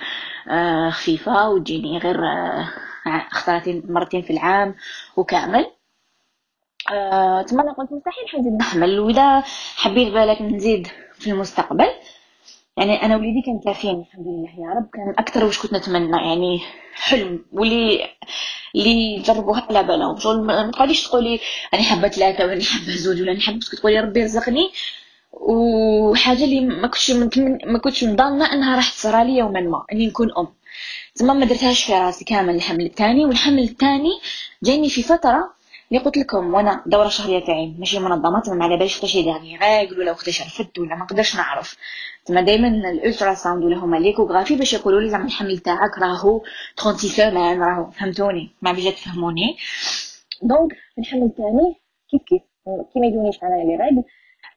آه 0.49 0.89
خفيفة 0.89 1.49
وتجيني 1.49 1.97
غير 1.97 2.25
آه 2.25 2.67
اختارتين 3.07 3.83
مرتين 3.89 4.21
في 4.21 4.33
العام 4.33 4.75
وكامل. 5.17 5.65
آه 6.91 7.41
تما 7.41 7.63
أنا 7.63 7.71
قلت 7.73 7.91
مستحيل 7.93 8.29
حنزيد 8.29 8.53
نحمل 8.53 8.99
وإذا 8.99 9.43
حبيت 9.75 10.13
بالك 10.13 10.41
نزيد 10.41 10.87
في 11.13 11.31
المستقبل. 11.31 11.87
يعني 12.77 13.03
أنا 13.05 13.15
وليدي 13.17 13.41
كان 13.45 13.59
كافيين 13.65 13.99
الحمد 13.99 14.25
لله 14.27 14.67
يا 14.67 14.73
رب. 14.75 14.87
كان 14.93 15.09
أكثر 15.17 15.45
واش 15.45 15.59
كنت 15.59 15.73
نتمنى 15.73 16.17
يعني 16.17 16.61
حلم 16.93 17.45
واللي 17.53 18.09
اللي 18.75 19.19
جربوها 19.21 19.67
على 19.69 19.83
بالهم. 19.83 20.19
شغل 20.19 20.41
ما 20.41 20.71
تقعديش 20.71 21.03
تقولي 21.07 21.39
أنا 21.73 21.81
حابه 21.83 22.07
ثلاثة 22.07 22.45
ولا 22.45 22.63
حابه 22.63 22.95
زوج 22.95 23.21
ولا 23.21 23.39
حابه 23.39 23.59
تقولي 23.59 23.99
ربي 23.99 24.23
رزقني 24.23 24.69
وحاجة 25.33 26.43
اللي 26.43 26.61
ما 26.61 26.87
كنتش 26.87 27.11
ما 27.65 27.79
كنتش 27.83 28.03
مضامنة 28.03 28.53
إنها 28.53 28.75
راح 28.75 28.89
تصرى 28.89 29.23
لي 29.23 29.37
يوما 29.37 29.61
ما 29.61 29.85
إني 29.91 30.07
نكون 30.07 30.31
أم. 30.37 30.47
زعما 31.15 31.33
ما 31.33 31.45
درتهاش 31.45 31.83
في 31.83 31.93
راسي 31.93 32.25
كامل 32.25 32.55
الحمل 32.55 32.85
الثاني 32.85 33.25
والحمل 33.25 33.63
الثاني 33.63 34.11
جاني 34.63 34.89
في 34.89 35.03
فترة 35.03 35.55
اللي 35.91 36.03
قلت 36.03 36.17
لكم 36.17 36.53
وأنا 36.53 36.83
الدوره 36.85 37.07
الشهريه 37.07 37.45
تاعي 37.45 37.75
ماشي 37.79 37.99
منظمة 37.99 38.39
تما 38.39 38.55
ما 38.55 38.65
على 38.65 38.77
باليش 38.77 38.95
وقتاش 38.95 39.15
يديرني 39.15 39.57
راقل 39.57 39.99
ولا 39.99 40.11
وقتاش 40.11 40.41
رفدت 40.41 40.79
ولا 40.79 40.95
ما 40.95 41.03
نقدرش 41.03 41.35
نعرف. 41.35 41.77
تما 42.25 42.41
دائما 42.41 42.67
ال 42.67 43.33
ultrasound 43.33 43.63
ولا 43.63 43.77
هما 43.77 43.97
l'échographie 43.97 44.55
باش 44.55 44.73
يقولوا 44.73 45.01
لي 45.01 45.09
زعما 45.09 45.25
الحمل 45.25 45.57
تاعك 45.57 45.97
راهو 45.97 46.41
36 46.77 47.09
semaines 47.09 47.61
راهو 47.61 47.91
فهمتوني؟ 47.91 48.49
ما 48.61 48.71
بيجي 48.71 48.91
تفهموني. 48.91 49.57
donc 50.41 50.71
الحمل 50.99 51.23
الثاني 51.23 51.81
كيف 52.11 52.21
كيف 52.21 52.41
كي 52.93 52.99
ما 52.99 53.07
أنا 53.43 53.63
les 53.63 53.75
règles 53.75 54.03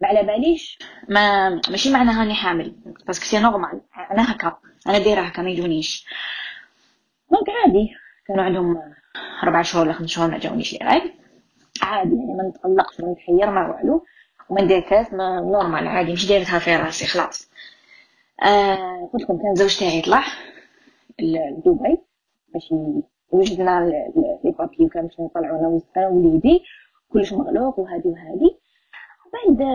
ما 0.01 0.09
على 0.09 0.23
باليش 0.23 0.79
ما 1.09 1.49
ماشي 1.71 1.91
معناها 1.91 2.21
راني 2.21 2.35
حامل 2.35 2.75
parce 3.07 3.18
que 3.18 3.25
c'est 3.25 3.39
normal 3.39 3.81
أنا 4.11 4.33
هكا 4.33 4.59
أنا 4.87 4.99
دايرة 4.99 5.21
هكا 5.21 5.43
ما 5.43 5.51
يجونيش. 5.51 6.07
donc 7.33 7.47
عادي 7.65 7.89
كانوا 8.29 8.45
عندهم 8.45 8.83
أربع 9.43 9.63
شهور 9.63 9.85
ولا 9.85 9.93
خمس 9.93 10.11
شهور 10.11 10.31
ما 10.31 10.39
جاونيش 10.39 10.73
les 10.73 10.79
règles 10.83 11.13
عادي 11.83 12.17
يعني 12.17 12.35
ما 12.35 12.49
نتقلقش 12.49 13.01
ما 13.01 13.13
نتحير 13.13 13.51
ما 13.51 13.69
والو. 13.69 14.05
وما 14.49 14.63
ندير 14.63 14.81
كاس 14.81 15.13
ما 15.13 15.41
normal 15.41 15.87
عادي 15.87 16.13
مش 16.13 16.29
دايرتها 16.29 16.59
في 16.59 16.77
راسي 16.77 17.07
خلاص. 17.07 17.51
آه 18.43 19.11
قلت 19.13 19.23
لكم 19.23 19.39
كان 19.43 19.55
زوج 19.55 19.79
تاعي 19.79 20.03
طلع 20.03 20.25
لدبي 21.21 21.99
باش 22.55 22.75
وجدنا 23.31 23.81
les 24.45 24.51
papiers 24.59 24.85
وكان 24.85 25.07
باش 25.07 25.21
نطلعوا 25.21 25.81
أنا 25.97 26.09
ووليدي 26.09 26.63
كلش 27.13 27.33
مغلوق 27.33 27.79
وهادي 27.79 28.09
وهادي. 28.09 28.57
بعد 29.33 29.69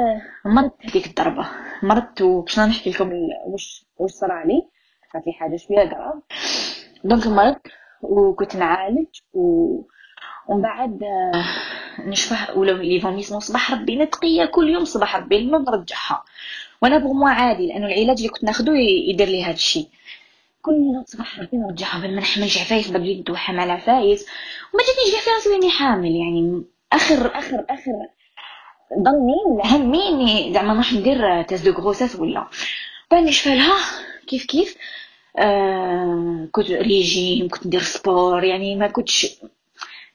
مرضت 0.45 0.85
هذيك 0.85 1.07
الضربة. 1.07 1.47
مرضت 1.83 2.21
وباش 2.21 2.59
نحكي 2.59 2.89
لكم 2.89 3.11
واش 3.47 3.85
واش 3.97 4.11
صرا 4.11 4.45
لي. 4.45 4.67
صارت 5.13 5.27
لي 5.27 5.33
حاجة 5.33 5.55
شوية 5.55 5.85
grave 5.85 6.13
donc 7.03 7.27
مرضت 7.27 7.67
وكنت 8.01 8.55
نعالج 8.55 9.07
و 9.33 9.81
ومن 10.47 10.61
بعد 10.61 11.03
نشفه 11.99 12.57
ولا 12.57 12.71
les 12.71 13.01
vomissements 13.01 13.39
صباح 13.39 13.71
ربي 13.71 13.95
نتقية 13.95 14.45
كل 14.45 14.69
يوم 14.69 14.85
صباح 14.85 15.15
ربي 15.15 15.37
المهم 15.37 15.61
نرجعها. 15.61 16.23
وأنا 16.81 16.97
pour 16.97 17.15
moi 17.15 17.29
عادي 17.29 17.67
لأنه 17.67 17.87
العلاج 17.87 18.17
اللي 18.17 18.29
كنت 18.29 18.43
ناخدو 18.43 18.73
يدير 18.73 19.27
لي 19.27 19.43
هذا 19.43 19.53
الشيء 19.53 19.87
كل 20.61 20.71
يوم 20.73 21.03
صباح 21.07 21.39
ربي 21.39 21.57
نرجعها 21.57 21.99
بل 21.99 22.15
ما 22.15 22.21
نحملش 22.21 22.57
عفايس 22.57 22.87
بلي 22.91 23.15
ندو 23.15 23.35
حمل 23.35 23.71
عفايس. 23.71 24.25
وما 24.73 24.83
جاتنيش 24.83 25.11
كاع 25.13 25.21
في 25.21 25.29
راسي 25.29 25.49
راني 25.49 25.69
حامل 25.69 26.15
يعني 26.15 26.63
آخر 26.93 27.37
آخر 27.37 27.65
آخر. 27.69 27.91
ظني 28.99 29.61
هميني 29.65 30.53
زعما 30.53 30.73
راح 30.73 30.93
ندير 30.93 31.41
test 31.43 31.65
de 31.65 31.71
grossesse 31.71 32.15
ولا. 32.15 32.47
بعد 33.11 33.23
نشفالها 33.23 33.75
كيف 34.27 34.45
كيف؟ 34.45 34.77
آه 35.37 36.47
كنت 36.51 36.71
ريجيم 36.71 37.47
كنت 37.49 37.67
ندير 37.67 37.81
sport 37.81 38.43
يعني 38.43 38.75
ما 38.75 38.87
كنتش 38.87 39.27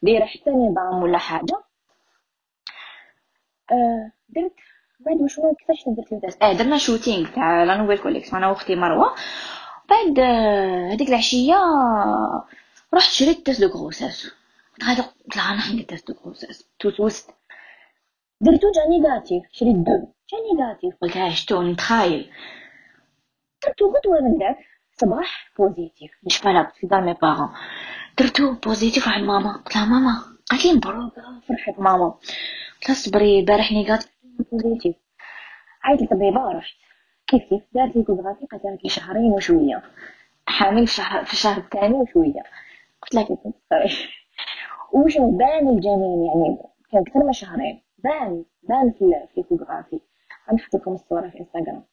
دايرة 0.03 0.25
حتى 0.25 0.51
نظام 0.51 1.03
ولا 1.03 1.19
حاجة. 1.19 1.63
آه 3.73 4.13
درت 4.29 4.53
بعد 5.01 5.27
شوية 5.27 5.55
كيفاش 5.55 5.85
درت 5.87 6.13
ال 6.13 6.19
test 6.19 6.43
آه 6.43 6.53
درنا 6.53 6.79
shooting 6.79 7.29
تاع 7.35 7.65
la 7.65 7.77
nouvelle 7.77 7.99
collection 7.99 8.37
أنا 8.37 8.49
وأختي 8.49 8.77
مروة. 8.77 9.15
بعد 9.91 10.21
هذيك 10.93 11.09
العشية 11.09 11.57
رحت 12.95 13.11
شريت 13.11 13.47
test 13.47 13.65
de 13.65 13.91
غادا 14.85 15.03
قلت 15.03 15.37
لها 15.37 15.55
أنا 15.55 15.73
ندير 15.73 15.85
test 15.85 16.11
de 16.11 16.15
grossesse 16.25 16.69
tout 16.79 16.98
de 16.98 17.07
suite 17.07 17.31
درتو 18.41 18.73
جا 18.73 18.89
négatif 18.89 19.43
شريت 19.53 19.77
deux. 19.77 20.13
جا 20.31 20.39
négatif 20.53 20.95
قلت 21.03 21.17
ها 21.17 21.31
شتو 21.31 21.63
نتخايل 21.63 22.31
درتو 23.67 23.87
غدوة 23.87 24.21
من 24.21 24.39
داك 24.39 24.59
صباح 24.97 25.51
positif 25.59 26.11
نشفى 26.27 26.67
في 26.81 26.87
دار 26.87 27.01
mes 27.01 27.15
parents 27.23 27.49
درتو 28.19 28.53
positif 28.53 29.09
عند 29.09 29.25
ماما. 29.25 29.53
قلت 29.53 29.77
لها 29.77 29.85
ماما 29.85 30.23
قالت 30.51 30.65
لي 30.65 30.73
مبروك 30.73 31.15
فرحت 31.49 31.79
ماما. 31.79 32.15
قلت 32.79 32.89
لها 32.89 32.95
صبري 32.95 33.41
البارح 33.41 33.73
négatif 33.73 34.11
positif 34.53 34.97
للطبيبة 35.91 36.53
رحت 36.53 36.75
كيف 37.27 37.43
كيف؟ 37.43 37.63
دارت 37.73 37.97
لي 37.97 38.03
échographie 38.03 38.47
قالت 38.47 38.85
لي 38.85 38.91
شهرين 38.91 39.33
وشوية. 39.33 39.83
حامل 40.47 40.87
في 40.87 40.93
الشهر 40.93 41.25
في 41.25 41.33
الشهر 41.33 41.59
الثاني 41.59 41.95
وشوية. 41.95 42.43
قلت 43.03 43.15
لها 43.15 43.23
كيف؟ 43.23 43.39
وش 44.93 45.19
بان 45.19 45.69
الجنين 45.69 46.25
يعني 46.27 46.59
كان 46.93 47.01
أكثر 47.01 47.25
من 47.25 47.33
شهرين. 47.33 47.83
بان 47.99 48.45
بان 48.63 48.93
في 48.99 49.05
l'échographie. 49.39 50.01
غنحط 50.51 50.75
لكم 50.75 50.93
الصورة 50.93 51.29
في 51.29 51.41
إنستغرام. 51.41 51.85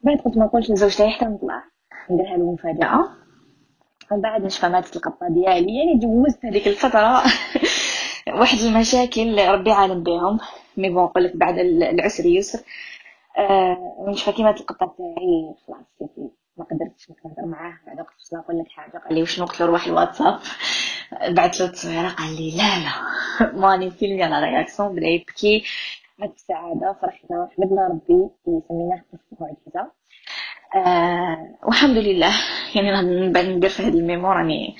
بعد 0.00 0.18
قلت 0.18 0.36
ما 0.36 0.44
نقولش 0.44 0.70
لزوجي 0.70 1.08
حتى 1.08 1.24
نطلع 1.24 1.62
نديرها 2.10 2.36
له 2.36 2.52
مفاجأة. 2.52 3.08
من 4.12 4.20
بعد 4.20 4.44
نشفى 4.44 4.68
ماتت 4.68 4.96
القطة 4.96 5.28
ديالي. 5.28 5.76
يعني 5.78 5.98
جوزت 5.98 6.44
هذيك 6.44 6.68
الفترة. 6.68 7.22
واحد 8.34 8.58
المشاكل 8.58 9.48
ربي 9.48 9.70
عالم 9.72 10.02
بهم 10.02 10.38
mais 10.76 10.88
bon 10.90 11.04
نقول 11.04 11.32
بعد 11.34 11.58
العسر 11.58 12.26
يسر. 12.26 12.58
آه 13.38 14.06
نشفى 14.08 14.32
كيما 14.32 14.50
القطة 14.50 14.94
تاعي 14.98 15.54
خلاص 15.66 16.10
ما 16.56 16.64
قدرتش 16.64 17.10
نهضر 17.10 17.46
معاه 17.46 17.74
بعد 17.86 18.00
وقت 18.00 18.08
باش 18.18 18.32
نقول 18.32 18.58
لك 18.58 18.68
حاجة 18.70 18.98
قال 18.98 19.14
لي 19.14 19.20
واش 19.20 19.40
نقتل 19.40 19.64
روح 19.64 19.86
الواتساب؟ 19.86 20.38
بعث 21.28 21.60
له 21.60 21.66
تصويره 21.66 22.08
قال 22.08 22.36
لي 22.36 22.50
لا 22.56 22.62
لا. 22.84 22.92
ماني 23.60 23.90
filmé 23.90 24.22
la 24.22 24.46
réaction 24.46 24.96
بدأ 24.96 25.06
يبكي. 25.06 25.64
مات 26.18 26.34
السعادة 26.34 26.96
فرحنا 27.02 27.48
حمدنا 27.56 27.88
ربي 27.88 28.28
سميناه 28.68 29.02
قصة 29.12 29.36
معجزة. 29.40 29.90
آه 30.74 31.54
والحمد 31.62 31.96
لله. 31.96 32.32
يعني 32.74 33.32
بعد 33.32 33.44
ندير 33.44 33.70
في 33.70 33.82
هذه 33.82 33.98
الميمور 33.98 34.36
راني 34.36 34.76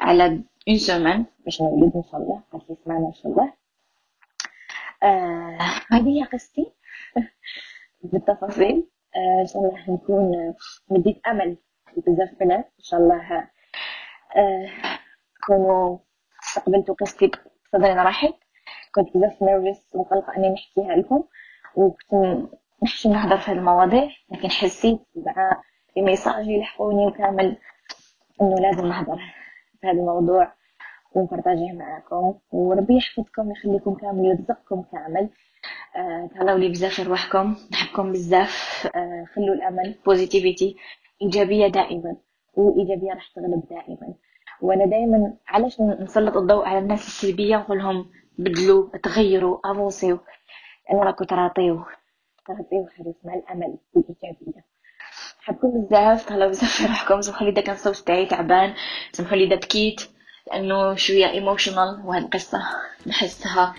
على 0.00 0.40
une 0.68 0.78
semaine 0.78 1.24
باش 1.44 1.62
نولد 1.62 1.96
ان 1.96 2.02
شاء 2.02 2.20
الله 2.20 2.42
قالت 2.52 2.70
لي 2.70 2.76
سمعنا 2.84 3.06
ان 3.06 3.12
شاء 3.12 3.32
الله 3.32 3.52
هذه 5.92 6.08
هي 6.08 6.24
قصتي 6.24 6.72
بالتفاصيل 8.02 8.88
ان 9.40 9.46
شاء 9.46 9.62
الله 9.62 9.90
نكون 9.90 10.54
مديت 10.88 11.26
امل 11.26 11.56
لبزاف 11.96 12.30
بنات 12.40 12.64
ان 12.78 12.84
شاء 12.84 13.00
الله 13.00 13.48
آه 14.36 14.70
تكونوا 15.42 15.98
استقبلتوا 16.48 16.94
قصتي 16.94 17.26
بصدر 17.64 17.96
رحب 17.96 18.34
كنت 18.94 19.16
بزاف 19.16 19.42
nervous 19.42 19.88
ومقلقة 19.94 20.36
اني 20.36 20.48
نحكيها 20.50 20.96
لكم 20.96 21.24
وكنت 21.76 22.48
نحشم 22.82 23.08
نهضر 23.08 23.38
في 23.38 23.50
هذه 23.50 23.56
المواضيع 23.58 24.08
لكن 24.30 24.50
حسيت 24.50 25.00
مع 25.16 25.62
les 25.96 26.10
messages 26.10 26.46
يلحقوني 26.46 27.06
وكامل 27.06 27.56
انه 28.40 28.54
لازم 28.56 28.86
نهضر 28.86 29.20
في 29.82 29.88
هذا 29.88 29.98
الموضوع 29.98 30.52
ونبارطاجيه 31.14 31.72
معاكم. 31.72 32.34
وربي 32.52 32.96
يحفظكم 32.96 33.48
ويخليكم 33.48 33.94
كامل 33.94 34.20
ويرزقكم 34.20 34.82
كامل. 34.82 35.28
آه 35.96 36.28
تهلاو 36.34 36.56
لي 36.56 36.68
بزاف 36.68 36.94
في 36.94 37.02
روحكم 37.02 37.56
نحبكم 37.72 38.12
بزاف. 38.12 38.86
آه 38.96 39.24
خلوا 39.34 39.54
الأمل 39.54 39.94
positivité 40.06 40.76
إيجابية 41.22 41.66
دائما 41.66 42.16
وإيجابية 42.54 43.12
راح 43.12 43.28
تغلب 43.34 43.62
دائما. 43.70 44.14
وأنا 44.60 44.86
دائما 44.86 45.36
علاش 45.48 45.80
نسلط 45.80 46.36
الضوء 46.36 46.64
على 46.64 46.78
الناس 46.78 47.06
السلبية 47.06 47.56
ونقول 47.56 47.78
لهم 47.78 48.10
بدلوا 48.38 48.96
تغيروا 48.98 49.58
افونسيو 49.64 50.18
لأن 50.88 50.98
راكم 50.98 51.24
تراطيو. 51.24 51.84
تراطيو 52.46 52.86
حاجة 52.86 53.10
اسمها 53.10 53.34
الأمل 53.34 53.78
والايجابيه 53.94 54.71
حبكم 55.44 55.68
بزاف 55.86 56.24
تهلاو 56.26 56.48
بزاف 56.48 56.72
في 56.76 56.86
روحكم 56.86 57.20
سمحوا 57.20 57.46
لي 57.46 57.62
كان 57.62 57.74
الصوت 57.74 57.96
تاعي 57.96 58.26
تعبان 58.26 58.74
سمحوا 59.12 59.36
لي 59.36 59.44
اذا 59.44 59.56
بكيت 59.56 60.00
لأنه 60.46 60.94
شوية 60.94 61.30
emotional 61.30 62.02
وهاد 62.04 62.22
القصة 62.22 62.62
نحسها 63.06 63.74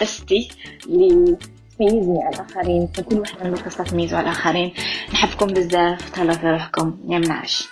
قصتي 0.00 0.50
اللي 0.86 1.36
تميزني 1.78 2.22
على 2.22 2.36
الآخرين 2.36 2.88
كل 3.10 3.18
واحد 3.18 3.40
عنده 3.40 3.62
قصة 3.62 3.84
تميزه 3.84 4.16
على 4.16 4.24
الآخرين. 4.24 4.74
نحبكم 5.12 5.46
بزاف 5.46 6.10
تهلاو 6.10 6.36
في 6.36 6.50
روحكم 6.50 6.98
يا 7.08 7.18
منعش. 7.18 7.68